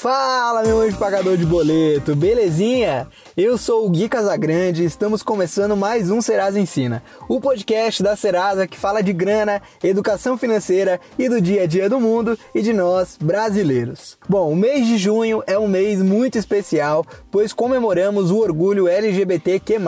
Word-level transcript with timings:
Fala, 0.00 0.62
meu 0.62 0.80
anjo 0.80 0.96
pagador 0.96 1.36
de 1.36 1.44
boleto, 1.44 2.14
belezinha? 2.14 3.08
Eu 3.40 3.56
sou 3.56 3.86
o 3.86 3.90
Gui 3.90 4.08
Casagrande 4.08 4.82
e 4.82 4.86
estamos 4.86 5.22
começando 5.22 5.76
mais 5.76 6.10
um 6.10 6.20
Serasa 6.20 6.58
Ensina, 6.58 7.04
o 7.28 7.40
podcast 7.40 8.02
da 8.02 8.16
Serasa 8.16 8.66
que 8.66 8.76
fala 8.76 9.00
de 9.00 9.12
grana, 9.12 9.62
educação 9.80 10.36
financeira 10.36 11.00
e 11.16 11.28
do 11.28 11.40
dia 11.40 11.62
a 11.62 11.66
dia 11.66 11.88
do 11.88 12.00
mundo 12.00 12.36
e 12.52 12.60
de 12.60 12.72
nós, 12.72 13.16
brasileiros. 13.16 14.18
Bom, 14.28 14.50
o 14.50 14.56
mês 14.56 14.88
de 14.88 14.98
junho 14.98 15.40
é 15.46 15.56
um 15.56 15.68
mês 15.68 16.02
muito 16.02 16.36
especial, 16.36 17.06
pois 17.30 17.52
comemoramos 17.52 18.32
o 18.32 18.38
orgulho 18.38 18.88
LGBTQ+. 18.88 19.78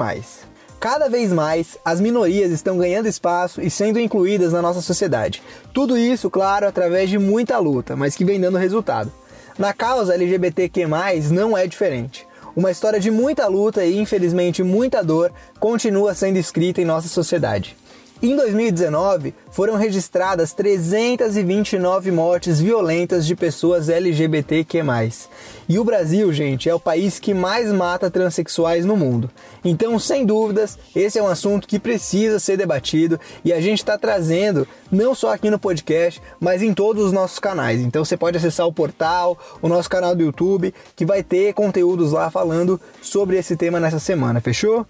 Cada 0.80 1.10
vez 1.10 1.34
mais, 1.34 1.78
as 1.84 2.00
minorias 2.00 2.52
estão 2.52 2.78
ganhando 2.78 3.08
espaço 3.08 3.60
e 3.60 3.70
sendo 3.70 4.00
incluídas 4.00 4.54
na 4.54 4.62
nossa 4.62 4.80
sociedade. 4.80 5.44
Tudo 5.74 5.98
isso, 5.98 6.30
claro, 6.30 6.66
através 6.66 7.10
de 7.10 7.20
muita 7.20 7.58
luta, 7.58 7.98
mas 7.98 8.16
que 8.16 8.24
vem 8.24 8.40
dando 8.40 8.58
resultado. 8.58 9.12
Na 9.58 9.74
causa 9.74 10.14
LGBTQ+, 10.14 10.88
não 11.32 11.58
é 11.58 11.68
diferente. 11.68 12.26
Uma 12.56 12.72
história 12.72 12.98
de 12.98 13.12
muita 13.12 13.46
luta 13.48 13.84
e, 13.84 14.00
infelizmente, 14.00 14.64
muita 14.64 15.04
dor 15.04 15.34
continua 15.60 16.16
sendo 16.16 16.38
escrita 16.38 16.82
em 16.82 16.86
nossa 16.86 17.10
sociedade. 17.10 17.76
Em 18.22 18.36
2019, 18.36 19.34
foram 19.50 19.78
registradas 19.78 20.52
329 20.52 22.12
mortes 22.12 22.60
violentas 22.60 23.26
de 23.26 23.34
pessoas 23.34 23.88
LGBTQ+. 23.88 24.84
E 25.70 25.80
o 25.80 25.86
Brasil, 25.86 26.34
gente, 26.34 26.68
é 26.68 26.76
o 26.76 26.80
país 26.82 27.18
que 27.18 27.34
mais 27.34 27.72
mata 27.72 28.12
transexuais 28.12 28.86
no 28.86 28.98
mundo. 28.98 29.32
Então, 29.64 29.98
sem 29.98 30.26
dúvidas, 30.26 30.78
esse 30.94 31.18
é 31.18 31.24
um 31.24 31.30
assunto 31.30 31.66
que 31.66 31.80
precisa 31.80 32.40
ser 32.40 32.58
debatido 32.58 33.18
e 33.46 33.54
a 33.54 33.62
gente 33.62 33.80
está 33.80 33.98
trazendo 33.98 34.68
não 34.92 35.16
só 35.16 35.34
aqui 35.34 35.50
no 35.50 35.58
podcast, 35.58 36.22
mas 36.42 36.62
em 36.62 36.74
todos 36.74 37.06
os 37.06 37.14
nossos 37.14 37.40
canais. 37.40 37.80
Então, 37.80 38.04
você 38.04 38.18
pode 38.18 38.36
acessar 38.36 38.68
o 38.68 38.74
portal, 38.74 39.38
o 39.62 39.70
nosso 39.70 39.90
canal 39.90 40.14
do 40.14 40.24
YouTube, 40.24 40.74
que 40.94 41.06
vai 41.06 41.24
ter 41.24 41.54
conteúdos 41.54 42.12
lá 42.12 42.30
falando 42.30 42.82
sobre 43.02 43.38
esse 43.38 43.56
tema 43.56 43.80
nessa 43.80 43.98
semana, 43.98 44.42
fechou? 44.42 44.86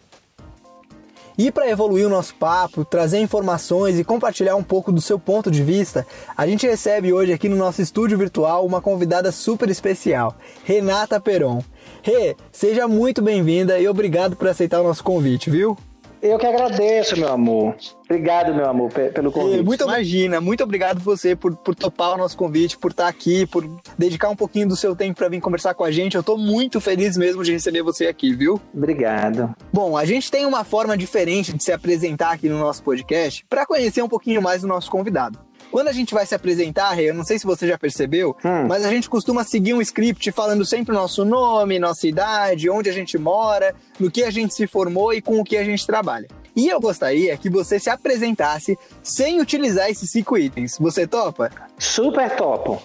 E 1.39 1.49
para 1.49 1.69
evoluir 1.69 2.05
o 2.05 2.09
nosso 2.09 2.35
papo, 2.35 2.83
trazer 2.83 3.17
informações 3.17 3.97
e 3.97 4.03
compartilhar 4.03 4.57
um 4.57 4.63
pouco 4.63 4.91
do 4.91 4.99
seu 4.99 5.17
ponto 5.17 5.49
de 5.49 5.63
vista, 5.63 6.05
a 6.35 6.45
gente 6.45 6.67
recebe 6.67 7.13
hoje 7.13 7.31
aqui 7.31 7.47
no 7.47 7.55
nosso 7.55 7.81
estúdio 7.81 8.17
virtual 8.17 8.65
uma 8.65 8.81
convidada 8.81 9.31
super 9.31 9.69
especial, 9.69 10.35
Renata 10.65 11.17
Peron. 11.17 11.63
Rê, 12.03 12.35
seja 12.51 12.89
muito 12.89 13.21
bem-vinda 13.21 13.79
e 13.79 13.87
obrigado 13.87 14.35
por 14.35 14.49
aceitar 14.49 14.81
o 14.81 14.83
nosso 14.83 15.01
convite, 15.01 15.49
viu? 15.49 15.77
Eu 16.21 16.37
que 16.37 16.45
agradeço, 16.45 17.17
meu 17.17 17.29
amor. 17.29 17.75
Obrigado, 18.05 18.53
meu 18.53 18.65
amor, 18.65 18.91
pelo 18.91 19.31
convite. 19.31 19.63
Muito 19.63 19.83
imagina, 19.83 20.41
muito 20.41 20.63
obrigado 20.63 20.99
você 20.99 21.35
por, 21.35 21.55
por 21.55 21.75
topar 21.75 22.15
o 22.15 22.17
nosso 22.17 22.35
convite, 22.35 22.77
por 22.77 22.91
estar 22.91 23.07
aqui, 23.07 23.45
por 23.45 23.63
dedicar 23.97 24.29
um 24.29 24.35
pouquinho 24.35 24.67
do 24.67 24.75
seu 24.75 24.95
tempo 24.95 25.17
para 25.17 25.29
vir 25.29 25.39
conversar 25.39 25.73
com 25.73 25.83
a 25.83 25.91
gente. 25.91 26.15
Eu 26.15 26.23
tô 26.23 26.37
muito 26.37 26.81
feliz 26.81 27.15
mesmo 27.15 27.43
de 27.43 27.51
receber 27.51 27.81
você 27.81 28.07
aqui, 28.07 28.33
viu? 28.33 28.59
Obrigado. 28.73 29.55
Bom, 29.71 29.95
a 29.95 30.05
gente 30.05 30.29
tem 30.29 30.45
uma 30.45 30.63
forma 30.63 30.97
diferente 30.97 31.53
de 31.53 31.63
se 31.63 31.71
apresentar 31.71 32.31
aqui 32.31 32.49
no 32.49 32.59
nosso 32.59 32.83
podcast 32.83 33.45
para 33.49 33.65
conhecer 33.65 34.01
um 34.01 34.09
pouquinho 34.09 34.41
mais 34.41 34.61
do 34.61 34.67
nosso 34.67 34.91
convidado. 34.91 35.48
Quando 35.71 35.87
a 35.87 35.93
gente 35.93 36.13
vai 36.13 36.25
se 36.25 36.33
apresentar, 36.33 36.99
eu 36.99 37.13
não 37.13 37.23
sei 37.23 37.37
se 37.37 37.45
você 37.45 37.67
já 37.67 37.77
percebeu, 37.77 38.35
hum. 38.43 38.67
mas 38.67 38.83
a 38.83 38.89
gente 38.89 39.09
costuma 39.09 39.43
seguir 39.43 39.73
um 39.73 39.81
script 39.81 40.31
falando 40.31 40.65
sempre 40.65 40.95
o 40.95 40.97
nosso 40.97 41.23
nome, 41.23 41.77
nossa 41.77 42.07
idade, 42.07 42.69
onde 42.69 42.89
a 42.89 42.93
gente 42.93 43.17
mora, 43.17 43.75
no 43.99 44.09
que 44.09 44.23
a 44.23 44.31
gente 44.31 44.53
se 44.53 44.65
formou 44.65 45.13
e 45.13 45.21
com 45.21 45.39
o 45.39 45.43
que 45.43 45.57
a 45.57 45.63
gente 45.63 45.85
trabalha. 45.85 46.27
E 46.55 46.67
eu 46.67 46.79
gostaria 46.79 47.37
que 47.37 47.49
você 47.49 47.79
se 47.79 47.89
apresentasse 47.89 48.77
sem 49.03 49.39
utilizar 49.39 49.89
esses 49.89 50.09
cinco 50.09 50.37
itens. 50.37 50.77
Você 50.79 51.05
topa? 51.05 51.49
Super 51.77 52.35
topo. 52.35 52.81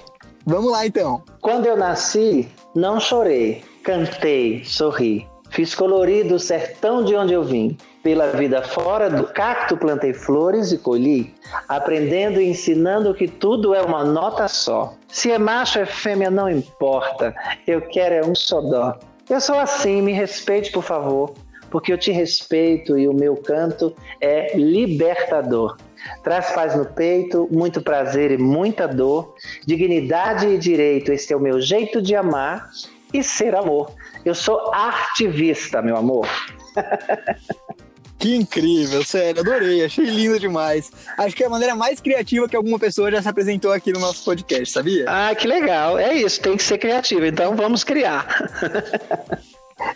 Vamos 0.46 0.70
lá 0.70 0.86
então. 0.86 1.22
Quando 1.40 1.66
eu 1.66 1.76
nasci, 1.76 2.48
não 2.74 3.00
chorei, 3.00 3.64
cantei, 3.82 4.62
sorri. 4.64 5.26
Fiz 5.50 5.74
colorido 5.74 6.34
o 6.34 6.38
sertão 6.38 7.04
de 7.04 7.14
onde 7.14 7.32
eu 7.32 7.42
vim. 7.42 7.76
Pela 8.04 8.32
vida 8.32 8.60
fora 8.60 9.08
do 9.08 9.24
cacto 9.24 9.78
plantei 9.78 10.12
flores 10.12 10.70
e 10.72 10.76
colhi, 10.76 11.34
aprendendo 11.66 12.38
e 12.38 12.50
ensinando 12.50 13.14
que 13.14 13.26
tudo 13.26 13.74
é 13.74 13.80
uma 13.80 14.04
nota 14.04 14.46
só. 14.46 14.92
Se 15.08 15.32
é 15.32 15.38
macho 15.38 15.78
é 15.78 15.86
fêmea, 15.86 16.30
não 16.30 16.50
importa, 16.50 17.34
eu 17.66 17.80
quero 17.80 18.14
é 18.14 18.22
um 18.22 18.34
só 18.34 18.60
dó. 18.60 18.98
Eu 19.30 19.40
sou 19.40 19.58
assim, 19.58 20.02
me 20.02 20.12
respeite, 20.12 20.70
por 20.70 20.82
favor, 20.82 21.32
porque 21.70 21.90
eu 21.90 21.96
te 21.96 22.12
respeito 22.12 22.98
e 22.98 23.08
o 23.08 23.14
meu 23.14 23.38
canto 23.38 23.96
é 24.20 24.54
libertador. 24.54 25.78
Traz 26.22 26.50
paz 26.50 26.76
no 26.76 26.84
peito, 26.84 27.48
muito 27.50 27.80
prazer 27.80 28.30
e 28.32 28.36
muita 28.36 28.86
dor, 28.86 29.34
dignidade 29.64 30.46
e 30.46 30.58
direito, 30.58 31.10
esse 31.10 31.32
é 31.32 31.36
o 31.36 31.40
meu 31.40 31.58
jeito 31.58 32.02
de 32.02 32.14
amar 32.14 32.68
e 33.14 33.22
ser 33.22 33.54
amor. 33.54 33.90
Eu 34.26 34.34
sou 34.34 34.74
artivista, 34.74 35.80
meu 35.80 35.96
amor. 35.96 36.28
Que 38.24 38.34
incrível, 38.34 39.04
sério, 39.04 39.42
adorei, 39.42 39.84
achei 39.84 40.06
lindo 40.06 40.40
demais. 40.40 40.90
Acho 41.18 41.36
que 41.36 41.42
é 41.42 41.46
a 41.46 41.50
maneira 41.50 41.74
mais 41.74 42.00
criativa 42.00 42.48
que 42.48 42.56
alguma 42.56 42.78
pessoa 42.78 43.10
já 43.10 43.20
se 43.20 43.28
apresentou 43.28 43.70
aqui 43.70 43.92
no 43.92 44.00
nosso 44.00 44.24
podcast, 44.24 44.72
sabia? 44.72 45.04
Ah, 45.06 45.34
que 45.34 45.46
legal. 45.46 45.98
É 45.98 46.14
isso, 46.14 46.40
tem 46.40 46.56
que 46.56 46.62
ser 46.62 46.78
criativo, 46.78 47.26
então 47.26 47.54
vamos 47.54 47.84
criar. 47.84 48.26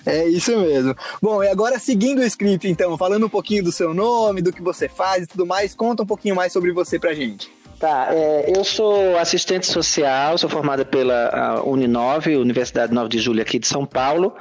É 0.04 0.26
isso 0.26 0.58
mesmo. 0.58 0.94
Bom, 1.22 1.42
e 1.42 1.48
agora 1.48 1.78
seguindo 1.78 2.18
o 2.18 2.24
script, 2.24 2.68
então, 2.68 2.98
falando 2.98 3.26
um 3.26 3.28
pouquinho 3.28 3.62
do 3.62 3.70
seu 3.70 3.94
nome, 3.94 4.42
do 4.42 4.52
que 4.52 4.60
você 4.60 4.88
faz 4.88 5.22
e 5.22 5.26
tudo 5.26 5.46
mais, 5.46 5.72
conta 5.72 6.02
um 6.02 6.06
pouquinho 6.06 6.34
mais 6.34 6.52
sobre 6.52 6.72
você 6.72 6.98
pra 6.98 7.14
gente. 7.14 7.48
Tá, 7.78 8.08
é, 8.10 8.52
eu 8.56 8.64
sou 8.64 9.16
assistente 9.18 9.64
social, 9.64 10.36
sou 10.36 10.50
formada 10.50 10.84
pela 10.84 11.62
Uninove, 11.64 12.36
Universidade 12.36 12.92
9 12.92 13.08
de 13.08 13.20
Julho 13.20 13.40
aqui 13.40 13.56
de 13.56 13.68
São 13.68 13.86
Paulo. 13.86 14.34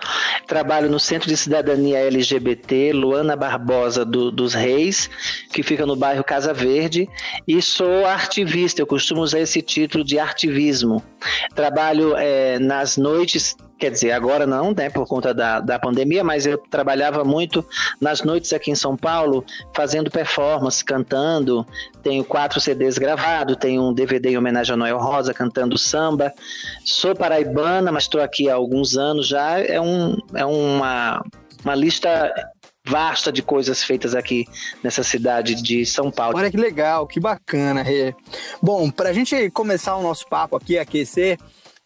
Trabalho 0.48 0.90
no 0.90 1.00
Centro 1.00 1.30
de 1.30 1.38
Cidadania 1.38 2.00
LGBT, 2.00 2.94
Luana 2.94 3.36
Barbosa 3.36 4.04
do, 4.04 4.32
dos 4.32 4.56
Reis, 4.56 5.08
que 5.54 5.62
fica 5.62 5.86
no 5.86 5.96
bairro 5.96 6.24
Casa 6.24 6.52
Verde, 6.52 7.08
e 7.48 7.62
sou 7.62 8.08
artivista, 8.08 8.82
eu 8.82 8.88
costumo 8.88 9.22
usar 9.22 9.40
esse 9.40 9.62
título 9.62 10.04
de 10.04 10.18
artivismo. 10.18 11.04
Trabalho 11.54 12.18
é, 12.18 12.58
nas 12.58 12.98
noites 12.98 13.56
quer 13.78 13.92
dizer, 13.92 14.12
agora 14.12 14.46
não, 14.46 14.74
né, 14.74 14.90
por 14.90 15.06
conta 15.08 15.34
da, 15.34 15.60
da 15.60 15.78
pandemia, 15.80 16.24
mas 16.24 16.46
eu 16.46 16.58
trabalhava 16.58 17.24
muito 17.24 17.66
nas 18.02 18.24
noites 18.24 18.52
aqui 18.54 18.72
em 18.72 18.76
São 18.76 18.98
Paulo, 18.98 19.46
fazendo 19.74 20.10
performance, 20.10 20.84
cantando. 20.84 21.66
Tenho 22.02 22.24
quatro 22.24 22.60
CDs 22.60 22.98
gravados, 22.98 23.58
tenho 23.58 23.84
um 23.84 23.94
DVD 23.94 24.30
em 24.30 24.38
homenagem 24.38 24.74
a 24.74 24.78
Noel 24.78 24.98
Rosa, 24.98 25.34
cantando 25.34 25.78
samba. 25.78 26.34
Sou 26.84 27.16
paraibana, 27.16 27.92
mas 27.92 28.04
estou 28.04 28.22
aqui 28.22 28.50
há 28.50 28.56
alguns 28.56 28.98
anos 28.98 29.28
já. 29.28 29.60
É, 29.60 29.80
um, 29.80 30.18
é 30.34 30.46
uma, 30.46 31.24
uma 31.64 31.76
lista 31.76 32.34
vasta 32.88 33.32
de 33.32 33.42
coisas 33.42 33.84
feitas 33.84 34.16
aqui 34.16 34.48
nessa 34.82 35.04
cidade 35.04 35.56
de 35.56 35.86
São 35.86 36.10
Paulo. 36.10 36.38
Olha 36.38 36.50
que 36.50 36.58
legal, 36.58 37.06
que 37.06 37.20
bacana, 37.20 37.84
Rê. 37.84 38.16
Bom, 38.62 38.90
para 38.90 39.10
a 39.10 39.14
gente 39.14 39.52
começar 39.52 39.96
o 39.98 40.02
nosso 40.02 40.26
papo 40.28 40.56
aqui, 40.56 40.78
aquecer, 40.78 41.38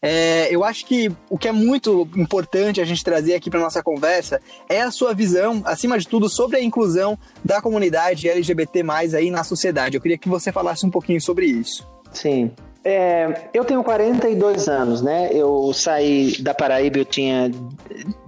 é, 0.01 0.53
eu 0.53 0.63
acho 0.63 0.85
que 0.85 1.11
o 1.29 1.37
que 1.37 1.47
é 1.47 1.51
muito 1.51 2.07
importante 2.15 2.81
a 2.81 2.85
gente 2.85 3.03
trazer 3.03 3.35
aqui 3.35 3.49
para 3.49 3.59
nossa 3.59 3.83
conversa 3.83 4.41
é 4.67 4.81
a 4.81 4.89
sua 4.89 5.13
visão, 5.13 5.61
acima 5.63 5.97
de 5.99 6.07
tudo, 6.07 6.27
sobre 6.27 6.57
a 6.57 6.63
inclusão 6.63 7.17
da 7.45 7.61
comunidade 7.61 8.27
LGBT 8.27 8.83
aí 9.15 9.29
na 9.29 9.43
sociedade. 9.43 9.95
Eu 9.95 10.01
queria 10.01 10.17
que 10.17 10.27
você 10.27 10.51
falasse 10.51 10.85
um 10.85 10.89
pouquinho 10.89 11.21
sobre 11.21 11.45
isso. 11.45 11.87
Sim. 12.11 12.51
É, 12.83 13.49
eu 13.53 13.63
tenho 13.63 13.83
42 13.83 14.67
anos, 14.67 15.03
né? 15.03 15.29
Eu 15.31 15.71
saí 15.71 16.35
da 16.41 16.51
Paraíba, 16.51 16.97
eu 16.97 17.05
tinha 17.05 17.51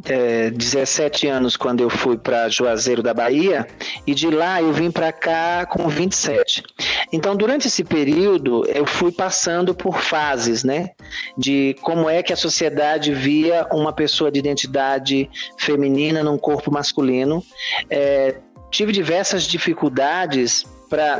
é, 0.05 0.51
17 0.51 1.27
anos 1.27 1.57
quando 1.57 1.81
eu 1.81 1.89
fui 1.89 2.17
para 2.19 2.49
Juazeiro 2.49 3.01
da 3.01 3.15
Bahia 3.15 3.65
e 4.05 4.13
de 4.13 4.29
lá 4.29 4.61
eu 4.61 4.71
vim 4.71 4.91
para 4.91 5.11
cá 5.11 5.65
com 5.65 5.87
27. 5.87 6.63
Então, 7.11 7.35
durante 7.35 7.67
esse 7.67 7.83
período, 7.83 8.63
eu 8.67 8.85
fui 8.85 9.11
passando 9.11 9.73
por 9.73 9.99
fases, 9.99 10.63
né? 10.63 10.91
De 11.35 11.75
como 11.81 12.07
é 12.07 12.21
que 12.21 12.31
a 12.31 12.37
sociedade 12.37 13.11
via 13.11 13.65
uma 13.71 13.91
pessoa 13.91 14.31
de 14.31 14.37
identidade 14.37 15.29
feminina 15.57 16.23
num 16.23 16.37
corpo 16.37 16.71
masculino. 16.71 17.43
É, 17.89 18.35
tive 18.69 18.91
diversas 18.91 19.43
dificuldades 19.43 20.63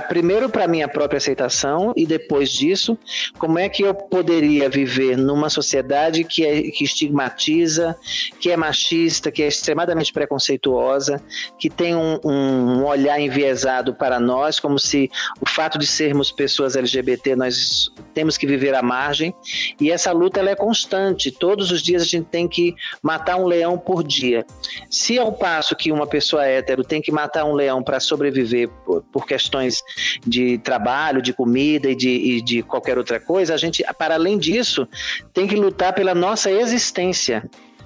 primeiro 0.08 0.50
para 0.50 0.68
minha 0.68 0.88
própria 0.88 1.18
aceitação 1.18 1.94
e 1.96 2.06
depois 2.06 2.50
disso, 2.50 2.98
como 3.38 3.58
é 3.58 3.68
que 3.70 3.84
eu 3.84 3.94
poderia 3.94 4.70
viver 4.70 5.18
numa 5.18 5.50
sociedade 5.50 6.24
que, 6.24 6.46
é, 6.46 6.62
que 6.64 6.84
estigmatiza, 6.84 7.96
que 8.40 8.52
é 8.52 8.58
machista, 8.58 9.32
que 9.32 9.42
é 9.42 9.48
extremadamente 9.48 10.14
preconceituosa, 10.14 11.22
que 11.58 11.70
tem 11.70 11.96
um, 11.96 12.20
um 12.24 12.86
olhar 12.86 13.20
enviesado 13.20 13.94
para 13.94 14.20
nós, 14.20 14.60
como 14.60 14.78
se 14.78 15.10
o 15.42 15.48
fato 15.48 15.78
de 15.78 15.88
sermos 15.88 16.32
pessoas 16.32 16.76
LGBT 16.76 17.36
nós 17.36 17.92
temos 18.14 18.38
que 18.38 18.46
viver 18.46 18.76
à 18.76 18.82
margem. 18.82 19.34
E 19.80 19.92
essa 19.92 20.12
luta 20.12 20.40
ela 20.40 20.52
é 20.52 20.56
constante. 20.56 21.32
Todos 21.32 21.72
os 21.72 21.82
dias 21.82 22.02
a 22.02 22.06
gente 22.06 22.26
tem 22.26 22.48
que 22.48 22.76
matar 23.02 23.38
um 23.38 23.46
leão 23.46 23.78
por 23.78 24.04
dia. 24.04 24.46
Se 24.90 25.18
ao 25.18 25.32
passo 25.32 25.76
que 25.76 25.92
uma 25.92 26.06
pessoa 26.06 26.46
hétero 26.46 26.84
tem 26.84 27.02
que 27.02 27.12
matar 27.12 27.46
um 27.46 27.54
leão 27.54 27.84
para 27.84 28.00
sobreviver 28.00 28.70
por, 28.86 29.02
por 29.12 29.26
questões 29.26 29.63
questões 29.64 29.84
de 30.26 30.58
trabalho, 30.60 31.22
de 31.22 31.34
comida 31.34 31.90
e 31.90 31.96
de, 31.96 32.10
e 32.10 32.42
de 32.42 32.62
qualquer 32.62 32.98
outra 32.98 33.20
coisa, 33.20 33.54
a 33.54 33.58
gente, 33.58 33.84
para 33.98 34.16
além 34.16 34.38
disso, 34.38 34.88
tem 35.34 35.48
que 35.48 35.56
lutar 35.56 35.94
pela 35.94 36.14
nossa 36.14 36.52
existência. 36.52 37.44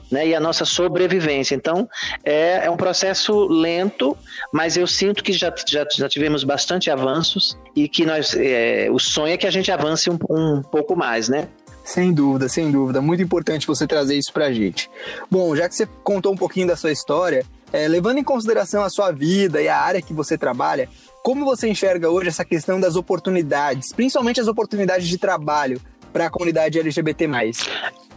Né, 0.09 0.29
e 0.29 0.33
a 0.33 0.39
nossa 0.39 0.63
sobrevivência. 0.63 1.53
Então, 1.53 1.85
é, 2.23 2.65
é, 2.65 2.71
um 2.71 2.77
processo 2.77 3.45
lento, 3.45 4.17
mas 4.53 4.77
eu 4.77 4.87
sinto 4.87 5.21
que 5.21 5.33
já, 5.33 5.53
já, 5.67 5.85
já 5.93 6.07
tivemos 6.07 6.45
bastante 6.45 6.89
avanços 6.89 7.57
e 7.75 7.89
que 7.89 8.05
nós, 8.05 8.33
é, 8.33 8.87
o 8.89 8.97
sonho 8.99 9.33
é 9.33 9.37
que 9.37 9.45
a 9.45 9.51
gente 9.51 9.69
avance 9.69 10.09
um, 10.09 10.17
um 10.29 10.61
pouco 10.61 10.95
mais, 10.95 11.27
né? 11.27 11.49
Sem 11.83 12.13
dúvida, 12.13 12.47
sem 12.47 12.71
dúvida. 12.71 13.01
Muito 13.01 13.21
importante 13.21 13.67
você 13.67 13.85
trazer 13.85 14.15
isso 14.15 14.31
pra 14.31 14.49
gente. 14.53 14.89
Bom, 15.29 15.53
já 15.57 15.67
que 15.67 15.75
você 15.75 15.85
contou 16.05 16.31
um 16.31 16.37
pouquinho 16.37 16.67
da 16.67 16.77
sua 16.77 16.93
história, 16.93 17.45
é, 17.71 17.87
levando 17.87 18.17
em 18.17 18.23
consideração 18.23 18.83
a 18.83 18.89
sua 18.89 19.11
vida 19.11 19.61
e 19.61 19.67
a 19.67 19.77
área 19.77 20.01
que 20.01 20.13
você 20.13 20.37
trabalha, 20.37 20.89
como 21.27 21.43
você 21.43 21.67
enxerga 21.67 22.09
hoje 22.09 22.29
essa 22.29 22.45
questão 22.45 22.79
das 22.79 22.95
oportunidades, 22.95 23.91
principalmente 23.91 24.39
as 24.39 24.47
oportunidades 24.47 25.09
de 25.09 25.17
trabalho 25.17 25.77
para 26.13 26.27
a 26.27 26.29
comunidade 26.29 26.79
LGBT+. 26.79 27.27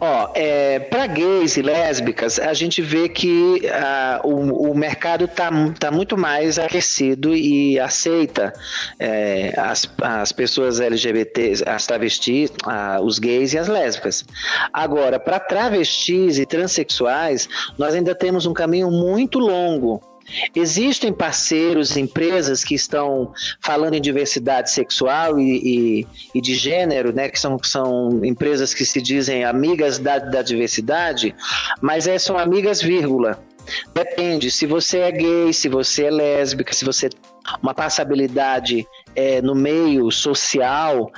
Ó, 0.01 0.31
é, 0.33 0.79
para 0.79 1.09
gays 1.09 1.57
e 1.57 1.63
lésbicas, 1.63 2.39
a 2.39 2.55
gente 2.55 2.81
vê 2.81 3.09
que 3.09 3.63
uh, 3.65 4.29
o, 4.29 4.71
o 4.71 4.79
mercado 4.79 5.25
está 5.25 5.51
tá 5.77 5.91
muito 5.91 6.17
mais 6.17 6.57
aquecido 6.57 7.35
e 7.35 7.81
aceita 7.81 8.53
é, 8.97 9.55
as, 9.59 9.93
as 10.01 10.31
pessoas 10.31 10.79
LGBT, 10.79 11.65
as 11.67 11.89
travestis, 11.89 12.51
uh, 12.65 13.03
os 13.03 13.19
gays 13.19 13.55
e 13.55 13.59
as 13.59 13.67
lésbicas. 13.67 14.25
Agora, 14.73 15.19
para 15.19 15.41
travestis 15.41 16.39
e 16.39 16.47
transexuais, 16.47 17.49
nós 17.77 17.93
ainda 17.93 18.15
temos 18.15 18.47
um 18.47 18.55
caminho 18.55 18.89
muito 18.89 19.41
longo 19.41 20.10
Existem 20.55 21.13
parceiros, 21.13 21.97
empresas 21.97 22.65
que 22.65 22.75
estão 22.75 23.33
falando 23.61 23.95
em 23.95 24.01
diversidade 24.01 24.71
sexual 24.71 25.39
e, 25.39 26.03
e, 26.03 26.07
e 26.35 26.41
de 26.41 26.55
gênero, 26.55 27.13
né, 27.13 27.29
que 27.29 27.39
são, 27.39 27.59
são 27.63 28.25
empresas 28.25 28.75
que 28.75 28.85
se 28.85 29.01
dizem 29.01 29.45
amigas 29.45 29.99
da, 29.99 30.19
da 30.19 30.43
diversidade, 30.43 31.35
mas 31.81 32.07
é, 32.07 32.19
são 32.19 32.39
amigas, 32.39 32.81
vírgula. 32.81 33.43
Depende 33.95 34.51
se 34.51 34.67
você 34.67 34.99
é 34.99 35.13
gay, 35.13 35.53
se 35.53 35.69
você 35.69 36.05
é 36.05 36.11
lésbica, 36.11 36.73
se 36.73 36.85
você 36.85 37.09
uma 37.63 37.75
passabilidade 37.75 38.87
é, 39.15 39.41
no 39.43 39.55
meio 39.55 40.11
social, 40.11 41.11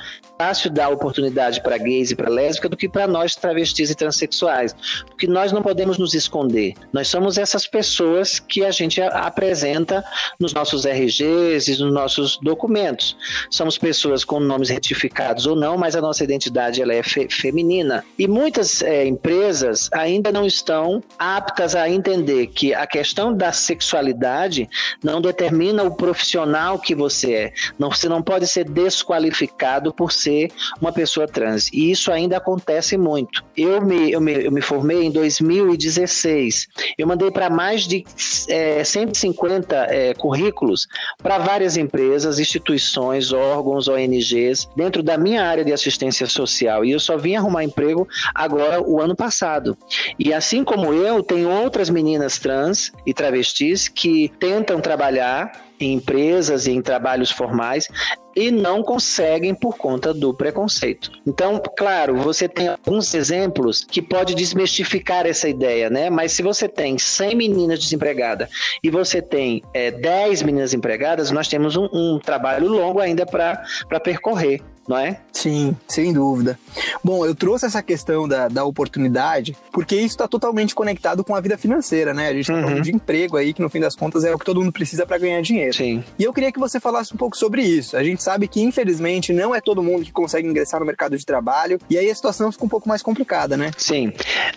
fácil 0.42 0.70
dar 0.70 0.88
oportunidade 0.88 1.62
para 1.62 1.78
gays 1.78 2.10
e 2.10 2.16
para 2.16 2.28
lésbicas 2.28 2.68
do 2.68 2.76
que 2.76 2.88
para 2.88 3.06
nós 3.06 3.36
travestis 3.36 3.90
e 3.90 3.94
transexuais, 3.94 4.74
porque 5.06 5.28
nós 5.28 5.52
não 5.52 5.62
podemos 5.62 5.98
nos 5.98 6.14
esconder. 6.14 6.74
Nós 6.92 7.06
somos 7.06 7.38
essas 7.38 7.64
pessoas 7.64 8.40
que 8.40 8.64
a 8.64 8.72
gente 8.72 9.00
apresenta 9.00 10.04
nos 10.40 10.52
nossos 10.52 10.84
RGs 10.84 11.68
e 11.68 11.80
nos 11.80 11.92
nossos 11.92 12.40
documentos. 12.42 13.16
Somos 13.50 13.78
pessoas 13.78 14.24
com 14.24 14.40
nomes 14.40 14.68
retificados 14.68 15.46
ou 15.46 15.54
não, 15.54 15.78
mas 15.78 15.94
a 15.94 16.00
nossa 16.00 16.24
identidade 16.24 16.82
ela 16.82 16.92
é 16.92 17.04
fe 17.04 17.28
feminina. 17.30 18.04
E 18.18 18.26
muitas 18.26 18.82
é, 18.82 19.06
empresas 19.06 19.88
ainda 19.92 20.32
não 20.32 20.44
estão 20.44 21.00
aptas 21.16 21.76
a 21.76 21.88
entender 21.88 22.48
que 22.48 22.74
a 22.74 22.84
questão 22.84 23.32
da 23.32 23.52
sexualidade 23.52 24.68
não 25.04 25.20
determina 25.20 25.84
o 25.84 25.94
profissional 25.94 26.80
que 26.80 26.96
você 26.96 27.32
é. 27.32 27.52
Não, 27.78 27.90
você 27.90 28.08
não 28.08 28.20
pode 28.20 28.48
ser 28.48 28.64
desqualificado 28.68 29.94
por 29.94 30.10
ser 30.10 30.31
uma 30.81 30.93
pessoa 30.93 31.26
trans. 31.26 31.69
E 31.73 31.90
isso 31.90 32.11
ainda 32.11 32.37
acontece 32.37 32.96
muito. 32.96 33.44
Eu 33.56 33.81
me, 33.82 34.12
eu 34.12 34.20
me, 34.20 34.44
eu 34.44 34.52
me 34.52 34.61
formei 34.61 35.05
em 35.05 35.11
2016. 35.11 36.69
Eu 36.99 37.06
mandei 37.06 37.31
para 37.31 37.50
mais 37.50 37.82
de 37.82 38.05
é, 38.49 38.82
150 38.84 39.76
é, 39.76 40.14
currículos 40.14 40.87
para 41.23 41.38
várias 41.38 41.76
empresas, 41.76 42.38
instituições, 42.38 43.32
órgãos, 43.32 43.88
ONGs, 43.88 44.69
dentro 44.76 45.02
da 45.02 45.17
minha 45.17 45.44
área 45.44 45.64
de 45.64 45.73
assistência 45.73 46.26
social. 46.26 46.84
E 46.84 46.93
eu 46.93 47.00
só 47.00 47.17
vim 47.17 47.34
arrumar 47.34 47.64
emprego 47.64 48.06
agora, 48.34 48.82
o 48.82 49.00
ano 49.00 49.17
passado. 49.17 49.76
E 50.19 50.32
assim 50.32 50.64
como 50.64 50.93
eu, 50.93 51.23
tem 51.23 51.46
outras 51.46 51.90
meninas 51.90 52.38
trans 52.38 52.93
e 53.06 53.14
travestis 53.14 53.88
que 53.88 54.31
tentam 54.38 54.81
trabalhar 54.81 55.52
em 55.84 55.94
empresas 55.94 56.67
e 56.67 56.73
em 56.73 56.82
trabalhos 56.82 57.31
formais 57.31 57.88
e 58.34 58.50
não 58.50 58.82
conseguem 58.82 59.55
por 59.55 59.76
conta 59.76 60.12
do 60.12 60.32
preconceito. 60.34 61.11
Então, 61.26 61.61
claro, 61.76 62.17
você 62.17 62.49
tem 62.49 62.69
alguns 62.69 63.12
exemplos 63.14 63.84
que 63.84 64.00
pode 64.00 64.34
desmistificar 64.34 65.26
essa 65.26 65.49
ideia, 65.49 65.90
né? 65.90 66.08
Mas 66.08 66.32
se 66.32 66.43
você 66.43 66.69
tem 66.69 66.99
100 66.99 67.37
meninas 67.37 67.79
desempregadas 67.79 68.49
e 68.82 68.90
você 68.90 69.20
tem 69.20 69.62
é, 69.75 69.90
10 69.90 70.43
meninas 70.43 70.73
empregadas, 70.73 71.31
nós 71.31 71.49
temos 71.49 71.76
um, 71.76 71.88
um 71.93 72.19
trabalho 72.19 72.69
longo 72.69 73.00
ainda 73.00 73.26
para 73.26 74.00
percorrer 74.02 74.61
não 74.88 74.96
é? 74.96 75.20
Sim, 75.32 75.76
sem 75.88 76.12
dúvida. 76.12 76.58
Bom, 77.02 77.25
eu 77.26 77.34
trouxe 77.34 77.67
essa 77.67 77.82
questão 77.82 78.29
da, 78.29 78.49
da 78.49 78.64
oportunidade 78.64 79.56
porque 79.73 79.96
isso 79.96 80.14
está 80.14 80.29
totalmente 80.29 80.75
conectado 80.75 81.25
com 81.25 81.34
a 81.34 81.40
vida 81.40 81.56
financeira, 81.56 82.12
né? 82.14 82.29
A 82.29 82.32
gente 82.32 82.43
está 82.43 82.55
uhum. 82.55 82.62
falando 82.62 82.82
de 82.82 82.94
emprego 82.94 83.36
aí, 83.36 83.53
que 83.53 83.62
no 83.62 83.69
fim 83.69 83.81
das 83.81 83.96
contas 83.96 84.24
é 84.24 84.34
o 84.34 84.39
que 84.39 84.44
todo 84.44 84.60
mundo 84.60 84.72
precisa 84.72 85.06
para 85.06 85.19
ganhar 85.19 85.41
dinheiro. 85.43 85.74
Sim. 85.74 86.05
E 86.19 86.24
eu 86.24 86.32
queria 86.32 86.53
que 86.53 86.58
você 86.58 86.79
falasse 86.79 87.15
um 87.15 87.17
pouco 87.17 87.36
sobre 87.36 87.62
isso. 87.62 87.96
A 87.96 88.05
gente 88.05 88.22
sabe 88.22 88.46
que, 88.46 88.60
infelizmente, 88.60 89.32
não 89.32 89.55
é 89.55 89.60
todo 89.60 89.82
mundo 89.82 90.05
que 90.05 90.12
consegue 90.12 90.46
ingressar 90.46 90.81
no 90.81 90.86
mercado 90.86 91.17
de 91.17 91.24
trabalho 91.24 91.79
e 91.89 91.98
aí 91.98 92.10
a 92.10 92.15
situação 92.15 92.53
fica 92.53 92.65
um 92.65 92.69
pouco 92.69 92.89
mais 92.89 93.03
complicada, 93.03 93.56
né? 93.56 93.70
Sim. 93.77 94.12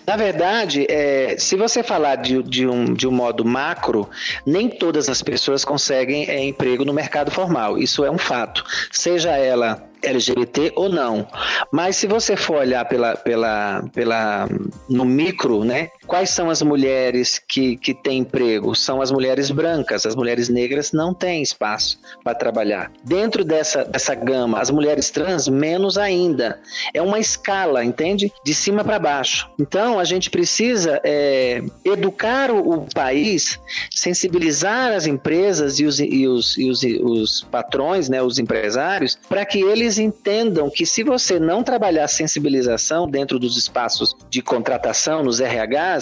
Na 0.06 0.16
verdade, 0.16 0.86
é, 0.88 1.36
se 1.38 1.56
você 1.56 1.82
falar 1.82 2.16
de, 2.16 2.42
de, 2.42 2.66
um, 2.66 2.92
de 2.92 3.06
um 3.06 3.12
modo 3.12 3.44
macro, 3.44 4.08
nem 4.44 4.68
todas 4.68 5.08
as 5.08 5.22
pessoas 5.22 5.64
conseguem 5.64 6.28
é, 6.28 6.44
emprego 6.44 6.84
no 6.84 6.92
mercado 6.92 7.30
formal. 7.30 7.78
Isso 7.78 8.04
é 8.04 8.10
um 8.10 8.18
fato. 8.18 8.64
Seja 8.90 9.36
ela 9.36 9.82
LGBT 10.06 10.72
ou 10.76 10.88
não. 10.88 11.26
Mas 11.70 11.96
se 11.96 12.06
você 12.06 12.36
for 12.36 12.58
olhar 12.58 12.84
pela, 12.84 13.16
pela, 13.16 13.82
pela, 13.92 14.48
no 14.88 15.04
micro, 15.04 15.64
né? 15.64 15.90
Quais 16.06 16.30
são 16.30 16.48
as 16.50 16.62
mulheres 16.62 17.40
que, 17.46 17.76
que 17.76 17.92
têm 17.92 18.18
emprego? 18.18 18.74
São 18.74 19.02
as 19.02 19.10
mulheres 19.10 19.50
brancas. 19.50 20.06
As 20.06 20.14
mulheres 20.14 20.48
negras 20.48 20.92
não 20.92 21.12
têm 21.12 21.42
espaço 21.42 21.98
para 22.22 22.34
trabalhar. 22.34 22.92
Dentro 23.02 23.44
dessa, 23.44 23.84
dessa 23.84 24.14
gama, 24.14 24.60
as 24.60 24.70
mulheres 24.70 25.10
trans, 25.10 25.48
menos 25.48 25.98
ainda. 25.98 26.60
É 26.94 27.02
uma 27.02 27.18
escala, 27.18 27.84
entende? 27.84 28.32
De 28.44 28.54
cima 28.54 28.84
para 28.84 28.98
baixo. 28.98 29.48
Então, 29.58 29.98
a 29.98 30.04
gente 30.04 30.30
precisa 30.30 31.00
é, 31.02 31.62
educar 31.84 32.50
o, 32.50 32.74
o, 32.74 32.86
país, 32.94 33.58
sensibilizar 33.90 34.92
as 34.92 35.06
empresas 35.06 35.80
e 35.80 35.84
os, 35.84 35.98
e 35.98 36.26
os, 36.26 36.56
e 36.56 36.70
os, 36.70 36.82
os 36.82 37.42
patrões, 37.50 38.08
né, 38.08 38.22
os 38.22 38.38
empresários, 38.38 39.18
para 39.28 39.44
que 39.44 39.60
eles 39.60 39.98
entendam 39.98 40.70
que 40.70 40.86
se 40.86 41.02
você 41.02 41.40
não 41.40 41.62
trabalhar 41.62 42.06
sensibilização 42.08 43.08
dentro 43.08 43.38
dos 43.38 43.56
espaços 43.56 44.14
de 44.30 44.40
contratação, 44.40 45.22
nos 45.22 45.40
RH, 45.40 45.95